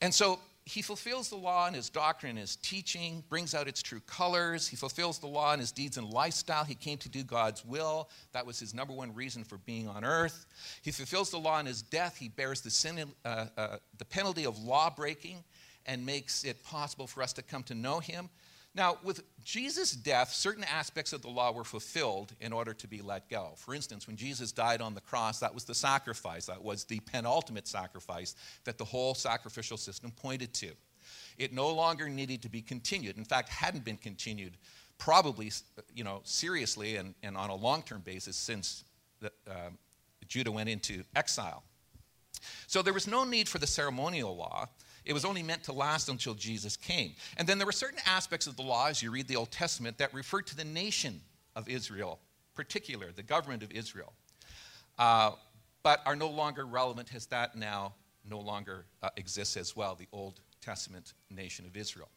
and 0.00 0.14
so 0.14 0.38
he 0.64 0.80
fulfills 0.80 1.28
the 1.28 1.36
law 1.36 1.66
in 1.66 1.74
his 1.74 1.90
doctrine, 1.90 2.36
his 2.36 2.54
teaching, 2.54 3.24
brings 3.28 3.52
out 3.52 3.66
its 3.66 3.82
true 3.82 4.00
colors. 4.06 4.68
He 4.68 4.76
fulfills 4.76 5.18
the 5.18 5.26
law 5.26 5.52
in 5.54 5.58
his 5.58 5.72
deeds 5.72 5.96
and 5.96 6.08
lifestyle. 6.08 6.62
He 6.62 6.76
came 6.76 6.98
to 6.98 7.08
do 7.08 7.24
God's 7.24 7.64
will. 7.64 8.08
That 8.30 8.46
was 8.46 8.60
his 8.60 8.72
number 8.72 8.92
one 8.92 9.12
reason 9.12 9.42
for 9.42 9.58
being 9.58 9.88
on 9.88 10.04
earth. 10.04 10.46
He 10.82 10.92
fulfills 10.92 11.32
the 11.32 11.38
law 11.38 11.58
in 11.58 11.66
his 11.66 11.82
death. 11.82 12.16
He 12.16 12.28
bears 12.28 12.60
the, 12.60 12.70
sin, 12.70 13.12
uh, 13.24 13.46
uh, 13.56 13.76
the 13.98 14.04
penalty 14.04 14.46
of 14.46 14.56
law 14.62 14.88
breaking 14.88 15.42
and 15.84 16.06
makes 16.06 16.44
it 16.44 16.62
possible 16.62 17.08
for 17.08 17.24
us 17.24 17.32
to 17.32 17.42
come 17.42 17.64
to 17.64 17.74
know 17.74 17.98
him. 17.98 18.30
Now, 18.74 18.96
with 19.02 19.22
Jesus' 19.44 19.92
death, 19.92 20.32
certain 20.32 20.64
aspects 20.64 21.12
of 21.12 21.20
the 21.20 21.28
law 21.28 21.52
were 21.52 21.64
fulfilled 21.64 22.32
in 22.40 22.52
order 22.52 22.72
to 22.72 22.88
be 22.88 23.02
let 23.02 23.28
go. 23.28 23.52
For 23.56 23.74
instance, 23.74 24.06
when 24.06 24.16
Jesus 24.16 24.50
died 24.50 24.80
on 24.80 24.94
the 24.94 25.00
cross, 25.02 25.40
that 25.40 25.52
was 25.52 25.64
the 25.64 25.74
sacrifice. 25.74 26.46
That 26.46 26.62
was 26.62 26.84
the 26.84 27.00
penultimate 27.00 27.68
sacrifice 27.68 28.34
that 28.64 28.78
the 28.78 28.84
whole 28.84 29.14
sacrificial 29.14 29.76
system 29.76 30.10
pointed 30.10 30.54
to. 30.54 30.70
It 31.36 31.52
no 31.52 31.70
longer 31.70 32.08
needed 32.08 32.40
to 32.42 32.48
be 32.48 32.62
continued. 32.62 33.18
In 33.18 33.24
fact, 33.24 33.50
hadn't 33.50 33.84
been 33.84 33.98
continued 33.98 34.56
probably, 34.98 35.50
you 35.94 36.04
know, 36.04 36.20
seriously 36.24 36.96
and, 36.96 37.14
and 37.22 37.36
on 37.36 37.50
a 37.50 37.54
long-term 37.54 38.00
basis 38.02 38.36
since 38.36 38.84
the, 39.20 39.32
uh, 39.50 39.70
Judah 40.28 40.52
went 40.52 40.68
into 40.68 41.02
exile. 41.16 41.64
So 42.68 42.82
there 42.82 42.92
was 42.92 43.06
no 43.06 43.24
need 43.24 43.48
for 43.48 43.58
the 43.58 43.66
ceremonial 43.66 44.36
law. 44.36 44.68
It 45.04 45.12
was 45.12 45.24
only 45.24 45.42
meant 45.42 45.64
to 45.64 45.72
last 45.72 46.08
until 46.08 46.34
Jesus 46.34 46.76
came. 46.76 47.12
And 47.36 47.48
then 47.48 47.58
there 47.58 47.66
were 47.66 47.72
certain 47.72 48.00
aspects 48.06 48.46
of 48.46 48.56
the 48.56 48.62
law, 48.62 48.88
as 48.88 49.02
you 49.02 49.10
read 49.10 49.28
the 49.28 49.36
Old 49.36 49.50
Testament, 49.50 49.98
that 49.98 50.12
referred 50.14 50.46
to 50.48 50.56
the 50.56 50.64
nation 50.64 51.20
of 51.56 51.68
Israel, 51.68 52.18
particular, 52.54 53.12
the 53.12 53.22
government 53.22 53.62
of 53.62 53.72
Israel, 53.72 54.12
uh, 54.98 55.32
but 55.82 56.00
are 56.06 56.16
no 56.16 56.28
longer 56.28 56.64
relevant 56.64 57.14
as 57.14 57.26
that 57.26 57.56
now 57.56 57.94
no 58.28 58.38
longer 58.38 58.84
uh, 59.02 59.10
exists 59.16 59.56
as 59.56 59.74
well, 59.74 59.94
the 59.94 60.06
Old 60.12 60.40
Testament 60.60 61.14
nation 61.30 61.66
of 61.66 61.76
Israel. 61.76 62.08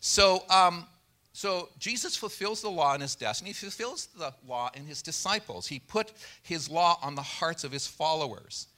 So, 0.00 0.42
um, 0.50 0.86
so 1.32 1.68
Jesus 1.78 2.16
fulfills 2.16 2.60
the 2.60 2.70
law 2.70 2.94
in 2.94 3.00
his 3.00 3.14
death, 3.14 3.38
and 3.40 3.46
he 3.46 3.54
fulfills 3.54 4.06
the 4.06 4.32
law 4.46 4.70
in 4.74 4.84
his 4.86 5.02
disciples. 5.02 5.66
He 5.66 5.78
put 5.78 6.12
his 6.42 6.68
law 6.68 6.98
on 7.02 7.14
the 7.14 7.22
hearts 7.22 7.64
of 7.64 7.72
his 7.72 7.86
followers. 7.86 8.68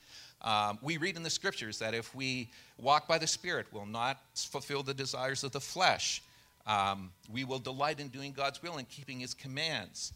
Um, 0.47 0.79
we 0.81 0.97
read 0.97 1.17
in 1.17 1.25
the 1.25 1.31
scriptures 1.31 1.81
that 1.81 1.93
if 1.93 2.15
we 2.15 2.49
walk 2.79 3.09
by 3.09 3.19
the 3.19 3.27
Spirit, 3.27 3.67
we'll 3.73 3.85
not 3.85 4.19
fulfill 4.35 4.85
the 4.85 4.95
desires 4.95 5.43
of 5.43 5.51
the 5.51 5.61
flesh. 5.61 6.23
Um, 6.69 7.11
we 7.31 7.45
will 7.45 7.59
delight 7.59 7.99
in 7.99 8.09
doing 8.09 8.33
God's 8.33 8.63
will 8.63 8.77
and 8.77 8.89
keeping 8.89 9.19
his 9.19 9.35
commands. 9.35 10.13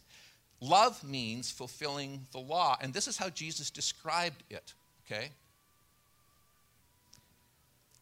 Love 0.61 1.03
means 1.03 1.51
fulfilling 1.51 2.21
the 2.31 2.39
law, 2.39 2.77
and 2.81 2.93
this 2.93 3.09
is 3.09 3.17
how 3.17 3.29
Jesus 3.29 3.69
described 3.69 4.41
it, 4.49 4.73
okay? 5.05 5.31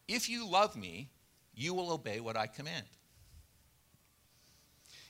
If 0.07 0.29
you 0.29 0.47
love 0.47 0.75
me, 0.75 1.07
you 1.55 1.73
will 1.73 1.91
obey 1.91 2.19
what 2.19 2.37
I 2.37 2.45
command. 2.45 2.85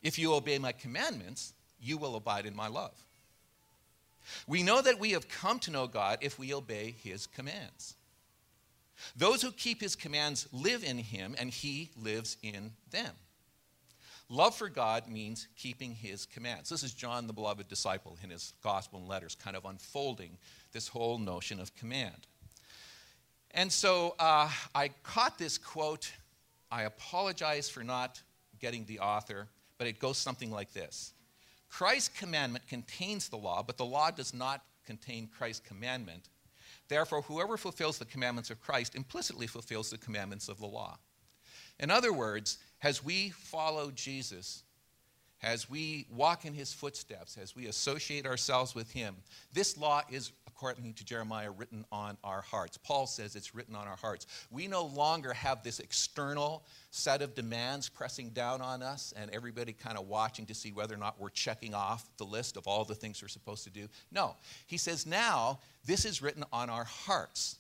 If 0.04 0.18
you 0.18 0.34
obey 0.34 0.58
my 0.58 0.72
commandments, 0.72 1.54
you 1.82 1.98
will 1.98 2.16
abide 2.16 2.46
in 2.46 2.56
my 2.56 2.68
love. 2.68 2.96
We 4.48 4.64
know 4.64 4.82
that 4.82 5.00
we 5.00 5.12
have 5.12 5.28
come 5.30 5.60
to 5.60 5.72
know 5.72 5.88
God 5.88 6.20
if 6.22 6.38
we 6.40 6.54
obey 6.54 6.96
his 7.04 7.28
commands. 7.28 7.96
Those 9.16 9.42
who 9.42 9.52
keep 9.52 9.82
his 9.82 9.96
commands 9.96 10.48
live 10.52 10.84
in 10.84 10.98
him, 10.98 11.36
and 11.38 11.50
he 11.50 11.90
lives 12.02 12.38
in 12.44 12.72
them. 12.92 13.14
Love 14.30 14.56
for 14.56 14.70
God 14.70 15.08
means 15.08 15.48
keeping 15.58 15.96
his 15.96 16.26
commands. 16.26 16.70
This 16.70 16.84
is 16.84 16.94
John, 16.94 17.26
the 17.26 17.34
beloved 17.34 17.68
disciple, 17.68 18.18
in 18.24 18.30
his 18.30 18.54
gospel 18.64 19.00
and 19.00 19.08
letters, 19.08 19.36
kind 19.36 19.58
of 19.58 19.66
unfolding 19.66 20.38
this 20.72 20.88
whole 20.88 21.18
notion 21.18 21.60
of 21.60 21.76
command. 21.76 22.28
And 23.52 23.72
so 23.72 24.16
uh, 24.20 24.50
I 24.76 24.90
caught 25.02 25.40
this 25.40 25.58
quote. 25.58 26.12
I 26.72 26.84
apologize 26.84 27.70
for 27.70 27.84
not 27.84 28.22
getting 28.60 28.86
the 28.86 29.00
author, 29.00 29.48
but 29.80 29.88
it 29.88 29.98
goes 29.98 30.18
something 30.18 30.52
like 30.52 30.74
this 30.74 31.14
Christ's 31.70 32.10
commandment 32.10 32.68
contains 32.68 33.30
the 33.30 33.38
law, 33.38 33.64
but 33.64 33.78
the 33.78 33.86
law 33.86 34.12
does 34.12 34.34
not 34.34 34.64
contain 34.86 35.28
Christ's 35.28 35.68
commandment. 35.68 36.30
Therefore, 36.88 37.22
whoever 37.22 37.58
fulfills 37.58 38.00
the 38.00 38.06
commandments 38.06 38.50
of 38.50 38.60
Christ 38.60 38.96
implicitly 38.96 39.48
fulfills 39.48 39.92
the 39.92 39.98
commandments 39.98 40.50
of 40.50 40.60
the 40.60 40.66
law. 40.66 40.98
In 41.80 41.92
other 41.92 42.12
words, 42.12 42.58
as 42.82 43.04
we 43.04 43.30
follow 43.30 43.92
Jesus, 43.92 44.64
as 45.42 45.70
we 45.70 46.08
walk 46.12 46.44
in 46.44 46.54
his 46.54 46.74
footsteps, 46.74 47.38
as 47.38 47.56
we 47.56 47.68
associate 47.68 48.26
ourselves 48.26 48.76
with 48.76 48.92
him, 48.92 49.16
this 49.54 49.78
law 49.78 50.02
is, 50.10 50.32
according 50.60 50.94
to 50.94 51.06
Jeremiah, 51.06 51.52
written 51.52 51.86
on 51.90 52.18
our 52.22 52.42
hearts. 52.42 52.78
Paul 52.78 53.08
says 53.08 53.38
it's 53.38 53.56
written 53.56 53.78
on 53.78 53.88
our 53.88 53.96
hearts. 53.96 54.28
We 54.52 54.68
no 54.68 54.88
longer 54.88 55.32
have 55.32 55.64
this 55.64 55.80
external 55.80 56.66
set 56.92 57.22
of 57.22 57.34
demands 57.34 57.88
pressing 57.88 58.32
down 58.32 58.62
on 58.62 58.84
us 58.84 59.14
and 59.16 59.32
everybody 59.32 59.72
kind 59.72 59.98
of 59.98 60.10
watching 60.10 60.46
to 60.48 60.54
see 60.54 60.74
whether 60.74 60.94
or 60.94 60.98
not 60.98 61.18
we're 61.18 61.30
checking 61.30 61.74
off 61.74 62.06
the 62.18 62.26
list 62.26 62.58
of 62.58 62.68
all 62.68 62.84
the 62.84 62.94
things 62.94 63.22
we're 63.22 63.30
supposed 63.30 63.64
to 63.64 63.70
do. 63.70 63.88
No, 64.12 64.36
he 64.68 64.76
says 64.76 65.06
now 65.06 65.60
this 65.86 66.04
is 66.04 66.22
written 66.22 66.44
on 66.52 66.70
our 66.70 66.84
hearts. 66.84 67.56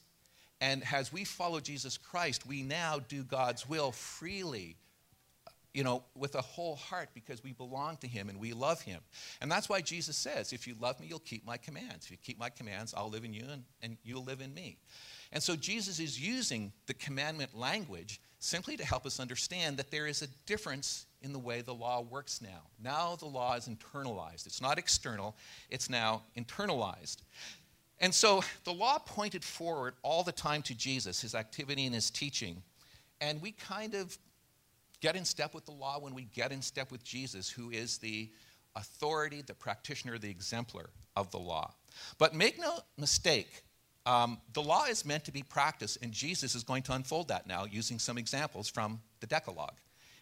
And 0.59 0.83
as 0.91 1.13
we 1.13 1.23
follow 1.23 1.61
Jesus 1.61 1.97
Christ, 1.97 2.45
we 2.45 2.63
now 2.63 2.99
do 3.07 3.23
God's 3.23 3.69
will 3.69 3.93
freely, 3.93 4.75
you 5.73 5.83
know, 5.83 6.03
with 6.15 6.35
a 6.35 6.41
whole 6.41 6.75
heart 6.75 7.09
because 7.13 7.43
we 7.43 7.53
belong 7.53 7.97
to 7.97 8.07
Him 8.07 8.29
and 8.29 8.39
we 8.39 8.53
love 8.53 8.81
Him. 8.81 9.01
And 9.41 9.51
that's 9.51 9.69
why 9.69 9.81
Jesus 9.81 10.17
says, 10.17 10.51
If 10.51 10.67
you 10.67 10.75
love 10.79 10.99
me, 10.99 11.07
you'll 11.07 11.19
keep 11.19 11.45
my 11.45 11.57
commands. 11.57 12.05
If 12.05 12.11
you 12.11 12.17
keep 12.17 12.39
my 12.39 12.49
commands, 12.49 12.93
I'll 12.95 13.09
live 13.09 13.23
in 13.23 13.33
you 13.33 13.45
and, 13.51 13.63
and 13.81 13.97
you'll 14.03 14.23
live 14.23 14.41
in 14.41 14.53
me. 14.53 14.77
And 15.31 15.43
so 15.43 15.55
Jesus 15.55 15.99
is 15.99 16.19
using 16.19 16.71
the 16.87 16.95
commandment 16.95 17.55
language 17.55 18.19
simply 18.39 18.77
to 18.77 18.85
help 18.85 19.05
us 19.05 19.19
understand 19.19 19.77
that 19.77 19.91
there 19.91 20.07
is 20.07 20.21
a 20.21 20.27
difference 20.45 21.05
in 21.21 21.33
the 21.33 21.39
way 21.39 21.61
the 21.61 21.73
law 21.73 22.01
works 22.01 22.41
now. 22.41 22.63
Now 22.81 23.15
the 23.15 23.25
law 23.25 23.55
is 23.55 23.67
internalized, 23.67 24.47
it's 24.47 24.61
not 24.61 24.79
external, 24.79 25.35
it's 25.69 25.89
now 25.89 26.23
internalized. 26.37 27.17
And 27.99 28.15
so 28.15 28.41
the 28.63 28.73
law 28.73 28.97
pointed 28.97 29.43
forward 29.43 29.95
all 30.03 30.23
the 30.23 30.31
time 30.31 30.61
to 30.63 30.75
Jesus, 30.75 31.21
his 31.21 31.35
activity 31.35 31.85
and 31.85 31.93
his 31.93 32.09
teaching. 32.09 32.63
And 33.19 33.41
we 33.41 33.51
kind 33.51 33.93
of 33.93 34.17
get 35.01 35.15
in 35.15 35.25
step 35.25 35.53
with 35.53 35.65
the 35.65 35.71
law 35.71 35.99
when 35.99 36.13
we 36.13 36.23
get 36.23 36.51
in 36.51 36.61
step 36.61 36.91
with 36.91 37.03
Jesus, 37.03 37.49
who 37.49 37.69
is 37.69 37.97
the 37.97 38.29
authority, 38.75 39.41
the 39.41 39.53
practitioner, 39.53 40.17
the 40.17 40.29
exemplar 40.29 40.89
of 41.15 41.31
the 41.31 41.37
law. 41.39 41.73
But 42.17 42.33
make 42.33 42.59
no 42.59 42.79
mistake, 42.97 43.63
um, 44.05 44.39
the 44.53 44.61
law 44.61 44.85
is 44.85 45.05
meant 45.05 45.25
to 45.25 45.31
be 45.31 45.43
practiced, 45.43 45.97
and 46.01 46.11
Jesus 46.11 46.55
is 46.55 46.63
going 46.63 46.83
to 46.83 46.93
unfold 46.93 47.27
that 47.27 47.47
now 47.47 47.65
using 47.65 47.99
some 47.99 48.17
examples 48.17 48.69
from 48.69 49.01
the 49.19 49.27
Decalogue 49.27 49.77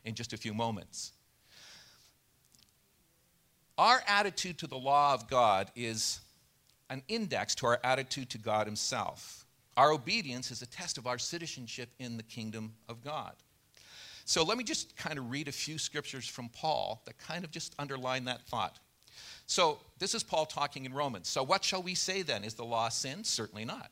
in 0.06 0.16
just 0.16 0.34
a 0.34 0.38
few 0.38 0.54
moments. 0.54 1.14
Our 3.78 4.02
attitude 4.08 4.58
to 4.60 4.68
the 4.68 4.78
law 4.78 5.14
of 5.14 5.30
God 5.30 5.72
is 5.76 6.20
an 6.90 7.04
index 7.08 7.54
to 7.56 7.68
our 7.68 7.80
attitude 7.84 8.30
to 8.32 8.38
God 8.38 8.66
Himself. 8.66 9.46
Our 9.76 9.92
obedience 9.92 10.50
is 10.50 10.64
a 10.64 10.66
test 10.66 10.98
of 10.98 11.06
our 11.06 11.20
citizenship 11.20 11.90
in 12.00 12.18
the 12.18 12.24
kingdom 12.24 12.74
of 12.90 13.04
God. 13.04 13.34
So 14.28 14.44
let 14.44 14.58
me 14.58 14.66
just 14.66 14.98
kind 14.98 15.18
of 15.18 15.32
read 15.32 15.48
a 15.48 15.54
few 15.54 15.78
scriptures 15.78 16.28
from 16.28 16.50
Paul 16.50 17.02
that 17.06 17.18
kind 17.18 17.46
of 17.46 17.50
just 17.50 17.74
underline 17.80 18.26
that 18.26 18.42
thought. 18.42 18.78
So 19.46 19.80
this 20.00 20.14
is 20.14 20.22
Paul 20.22 20.46
talking 20.46 20.84
in 20.84 20.94
Romans. 20.94 21.30
So 21.30 21.44
what 21.44 21.64
shall 21.64 21.82
we 21.82 21.96
say 21.96 22.24
then? 22.24 22.44
Is 22.44 22.54
the 22.54 22.66
law 22.66 22.90
sin? 22.90 23.24
Certainly 23.24 23.64
not. 23.64 23.90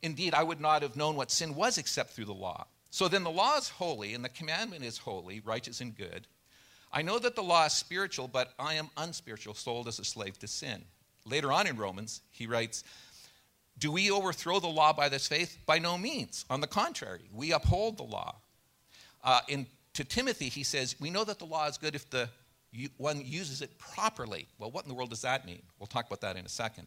Indeed, 0.00 0.32
I 0.32 0.44
would 0.44 0.60
not 0.60 0.82
have 0.82 0.94
known 0.94 1.16
what 1.16 1.32
sin 1.32 1.56
was 1.56 1.76
except 1.76 2.10
through 2.10 2.26
the 2.26 2.32
law. 2.32 2.68
So 2.90 3.08
then 3.08 3.24
the 3.24 3.30
law 3.30 3.58
is 3.58 3.68
holy, 3.68 4.14
and 4.14 4.24
the 4.24 4.28
commandment 4.28 4.84
is 4.84 4.96
holy, 4.96 5.40
righteous, 5.40 5.80
and 5.80 5.96
good. 5.96 6.28
I 6.92 7.02
know 7.02 7.18
that 7.18 7.34
the 7.34 7.42
law 7.42 7.66
is 7.66 7.72
spiritual, 7.72 8.28
but 8.28 8.52
I 8.60 8.74
am 8.74 8.90
unspiritual, 8.96 9.54
sold 9.54 9.88
as 9.88 9.98
a 9.98 10.04
slave 10.04 10.38
to 10.38 10.46
sin. 10.46 10.84
Later 11.24 11.50
on 11.50 11.66
in 11.66 11.76
Romans, 11.76 12.20
he 12.30 12.46
writes, 12.46 12.84
Do 13.76 13.90
we 13.90 14.08
overthrow 14.08 14.60
the 14.60 14.68
law 14.68 14.92
by 14.92 15.08
this 15.08 15.26
faith? 15.26 15.58
By 15.66 15.80
no 15.80 15.98
means. 15.98 16.44
On 16.48 16.60
the 16.60 16.68
contrary, 16.68 17.28
we 17.34 17.52
uphold 17.52 17.96
the 17.96 18.04
law. 18.04 18.36
Uh, 19.26 19.40
in, 19.48 19.66
to 19.92 20.04
Timothy, 20.04 20.48
he 20.48 20.62
says, 20.62 20.94
We 21.00 21.10
know 21.10 21.24
that 21.24 21.38
the 21.38 21.44
law 21.44 21.66
is 21.66 21.76
good 21.76 21.94
if 21.94 22.08
the 22.08 22.30
one 22.96 23.20
uses 23.24 23.60
it 23.60 23.76
properly. 23.78 24.46
Well, 24.58 24.70
what 24.70 24.84
in 24.84 24.88
the 24.88 24.94
world 24.94 25.10
does 25.10 25.22
that 25.22 25.44
mean? 25.44 25.62
We'll 25.78 25.88
talk 25.88 26.06
about 26.06 26.20
that 26.20 26.36
in 26.36 26.46
a 26.46 26.48
second. 26.48 26.86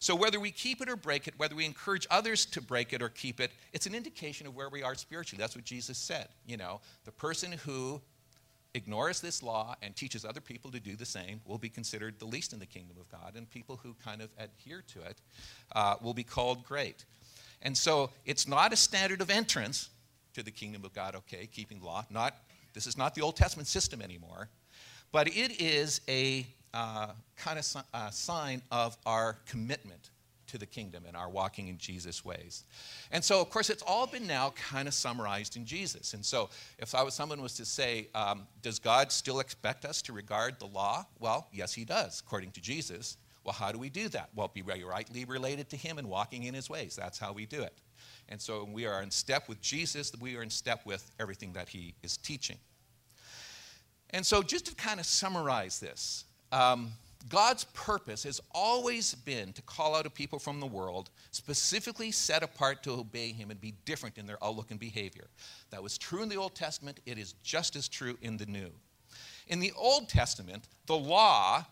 So, 0.00 0.14
whether 0.14 0.40
we 0.40 0.50
keep 0.50 0.82
it 0.82 0.88
or 0.88 0.96
break 0.96 1.28
it, 1.28 1.34
whether 1.36 1.54
we 1.54 1.64
encourage 1.64 2.06
others 2.10 2.44
to 2.46 2.60
break 2.60 2.92
it 2.92 3.00
or 3.00 3.08
keep 3.08 3.40
it, 3.40 3.52
it's 3.72 3.86
an 3.86 3.94
indication 3.94 4.46
of 4.46 4.54
where 4.54 4.68
we 4.68 4.82
are 4.82 4.94
spiritually. 4.94 5.40
That's 5.40 5.54
what 5.54 5.64
Jesus 5.64 5.96
said. 5.96 6.28
You 6.44 6.56
know, 6.56 6.80
the 7.04 7.12
person 7.12 7.52
who 7.52 8.02
ignores 8.74 9.20
this 9.20 9.42
law 9.42 9.76
and 9.80 9.94
teaches 9.94 10.24
other 10.24 10.40
people 10.40 10.70
to 10.72 10.80
do 10.80 10.96
the 10.96 11.06
same 11.06 11.40
will 11.46 11.58
be 11.58 11.68
considered 11.68 12.18
the 12.18 12.26
least 12.26 12.52
in 12.52 12.58
the 12.58 12.66
kingdom 12.66 12.96
of 12.98 13.08
God, 13.08 13.34
and 13.36 13.48
people 13.48 13.78
who 13.82 13.94
kind 14.04 14.20
of 14.20 14.30
adhere 14.38 14.82
to 14.92 15.02
it 15.02 15.20
uh, 15.76 15.94
will 16.02 16.14
be 16.14 16.24
called 16.24 16.64
great. 16.64 17.04
And 17.62 17.78
so 17.78 18.10
it's 18.26 18.48
not 18.48 18.72
a 18.72 18.76
standard 18.76 19.20
of 19.20 19.30
entrance 19.30 19.88
to 20.34 20.42
the 20.42 20.50
kingdom 20.50 20.84
of 20.84 20.92
God, 20.92 21.14
okay, 21.14 21.48
keeping 21.50 21.80
law. 21.80 22.04
Not, 22.10 22.36
this 22.74 22.86
is 22.86 22.96
not 22.96 23.14
the 23.14 23.22
Old 23.22 23.36
Testament 23.36 23.68
system 23.68 24.02
anymore, 24.02 24.48
but 25.12 25.28
it 25.28 25.60
is 25.60 26.00
a 26.08 26.46
uh, 26.72 27.08
kind 27.36 27.58
of 27.58 27.84
uh, 27.94 28.10
sign 28.10 28.60
of 28.70 28.96
our 29.06 29.38
commitment 29.46 30.10
to 30.48 30.58
the 30.58 30.66
kingdom 30.66 31.04
and 31.06 31.16
our 31.16 31.28
walking 31.28 31.68
in 31.68 31.78
Jesus' 31.78 32.24
ways. 32.24 32.64
And 33.10 33.24
so, 33.24 33.40
of 33.40 33.50
course, 33.50 33.70
it's 33.70 33.82
all 33.82 34.06
been 34.06 34.26
now 34.26 34.50
kind 34.50 34.86
of 34.86 34.94
summarized 34.94 35.56
in 35.56 35.64
Jesus. 35.64 36.14
And 36.14 36.24
so, 36.24 36.50
if 36.78 36.94
I 36.94 37.02
was, 37.02 37.14
someone 37.14 37.40
was 37.40 37.54
to 37.54 37.64
say, 37.64 38.08
um, 38.14 38.46
Does 38.62 38.78
God 38.78 39.10
still 39.10 39.40
expect 39.40 39.84
us 39.84 40.02
to 40.02 40.12
regard 40.12 40.58
the 40.58 40.66
law? 40.66 41.06
Well, 41.18 41.48
yes, 41.52 41.72
He 41.72 41.84
does, 41.84 42.20
according 42.20 42.52
to 42.52 42.60
Jesus. 42.60 43.16
Well, 43.44 43.52
how 43.52 43.72
do 43.72 43.78
we 43.78 43.90
do 43.90 44.08
that? 44.10 44.30
Well, 44.34 44.50
be 44.52 44.62
rightly 44.62 45.24
related 45.24 45.68
to 45.70 45.76
Him 45.76 45.98
and 45.98 46.08
walking 46.08 46.44
in 46.44 46.54
His 46.54 46.70
ways. 46.70 46.96
That's 46.96 47.18
how 47.18 47.32
we 47.32 47.46
do 47.46 47.62
it. 47.62 47.74
And 48.28 48.40
so, 48.40 48.68
we 48.70 48.86
are 48.86 49.02
in 49.02 49.10
step 49.10 49.48
with 49.48 49.60
Jesus, 49.60 50.12
we 50.20 50.36
are 50.36 50.42
in 50.42 50.50
step 50.50 50.80
with 50.84 51.10
everything 51.20 51.52
that 51.52 51.68
He 51.68 51.94
is 52.02 52.16
teaching. 52.16 52.58
And 54.10 54.24
so, 54.24 54.42
just 54.42 54.66
to 54.66 54.74
kind 54.74 55.00
of 55.00 55.06
summarize 55.06 55.80
this, 55.80 56.24
um, 56.52 56.92
God's 57.28 57.64
purpose 57.72 58.24
has 58.24 58.40
always 58.52 59.14
been 59.14 59.52
to 59.54 59.62
call 59.62 59.94
out 59.94 60.06
a 60.06 60.10
people 60.10 60.38
from 60.38 60.60
the 60.60 60.66
world, 60.66 61.10
specifically 61.30 62.10
set 62.10 62.42
apart 62.42 62.82
to 62.82 62.92
obey 62.92 63.32
Him 63.32 63.50
and 63.50 63.60
be 63.60 63.74
different 63.84 64.18
in 64.18 64.26
their 64.26 64.42
outlook 64.42 64.70
and 64.70 64.78
behavior. 64.78 65.28
That 65.70 65.82
was 65.82 65.96
true 65.96 66.22
in 66.22 66.28
the 66.28 66.36
Old 66.36 66.54
Testament, 66.54 67.00
it 67.06 67.18
is 67.18 67.34
just 67.42 67.76
as 67.76 67.88
true 67.88 68.18
in 68.20 68.36
the 68.36 68.46
New. 68.46 68.70
In 69.48 69.60
the 69.60 69.72
Old 69.76 70.08
Testament, 70.08 70.68
the 70.86 70.96
law, 70.96 71.64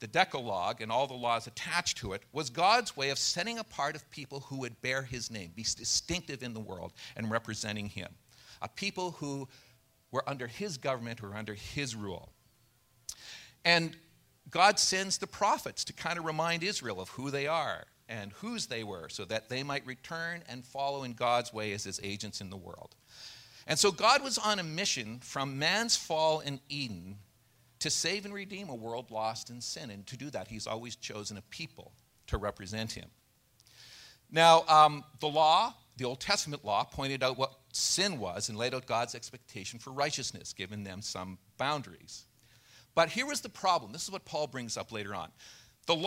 the 0.00 0.06
Decalogue, 0.06 0.80
and 0.80 0.92
all 0.92 1.06
the 1.06 1.14
laws 1.14 1.46
attached 1.46 1.98
to 1.98 2.12
it 2.12 2.22
was 2.32 2.50
God's 2.50 2.96
way 2.96 3.10
of 3.10 3.18
setting 3.18 3.58
apart 3.58 3.96
of 3.96 4.08
people 4.10 4.40
who 4.40 4.58
would 4.58 4.80
bear 4.80 5.02
His 5.02 5.30
name, 5.30 5.52
be 5.54 5.62
distinctive 5.62 6.42
in 6.42 6.54
the 6.54 6.60
world, 6.60 6.92
and 7.16 7.30
representing 7.30 7.88
Him. 7.88 8.08
A 8.62 8.68
people 8.68 9.12
who 9.12 9.48
were 10.10 10.28
under 10.28 10.46
His 10.46 10.78
government 10.78 11.22
or 11.22 11.34
under 11.34 11.54
His 11.54 11.94
rule. 11.94 12.30
And 13.64 13.96
God 14.50 14.78
sends 14.78 15.18
the 15.18 15.26
prophets 15.26 15.84
to 15.84 15.92
kind 15.92 16.18
of 16.18 16.24
remind 16.24 16.62
Israel 16.62 17.00
of 17.00 17.10
who 17.10 17.30
they 17.30 17.46
are 17.46 17.84
and 18.08 18.32
whose 18.32 18.66
they 18.66 18.84
were 18.84 19.08
so 19.08 19.24
that 19.26 19.48
they 19.48 19.62
might 19.62 19.86
return 19.86 20.42
and 20.48 20.64
follow 20.64 21.02
in 21.02 21.12
God's 21.12 21.52
way 21.52 21.72
as 21.72 21.84
his 21.84 22.00
agents 22.02 22.40
in 22.40 22.50
the 22.50 22.56
world. 22.56 22.94
And 23.66 23.78
so 23.78 23.90
God 23.90 24.22
was 24.22 24.38
on 24.38 24.58
a 24.58 24.62
mission 24.62 25.18
from 25.22 25.58
man's 25.58 25.94
fall 25.94 26.40
in 26.40 26.60
Eden 26.70 27.16
to 27.80 27.90
save 27.90 28.24
and 28.24 28.34
redeem 28.34 28.68
a 28.68 28.74
world 28.74 29.10
lost 29.10 29.50
in 29.50 29.60
sin. 29.60 29.90
And 29.90 30.06
to 30.06 30.16
do 30.16 30.30
that, 30.30 30.48
he's 30.48 30.66
always 30.66 30.96
chosen 30.96 31.36
a 31.36 31.42
people 31.42 31.92
to 32.26 32.36
represent 32.36 32.92
him. 32.92 33.08
Now, 34.30 34.64
um, 34.68 35.04
the 35.20 35.28
law, 35.28 35.74
the 35.96 36.04
Old 36.04 36.20
Testament 36.20 36.64
law, 36.64 36.84
pointed 36.84 37.22
out 37.22 37.38
what 37.38 37.52
sin 37.72 38.18
was 38.18 38.48
and 38.48 38.58
laid 38.58 38.74
out 38.74 38.86
God's 38.86 39.14
expectation 39.14 39.78
for 39.78 39.90
righteousness, 39.90 40.52
giving 40.52 40.84
them 40.84 41.00
some 41.02 41.38
boundaries. 41.56 42.24
But 42.94 43.10
here 43.10 43.26
was 43.26 43.40
the 43.40 43.48
problem. 43.48 43.92
This 43.92 44.02
is 44.02 44.10
what 44.10 44.24
Paul 44.24 44.48
brings 44.48 44.76
up 44.76 44.92
later 44.92 45.14
on. 45.14 45.30
The 45.86 45.94
law 45.94 46.06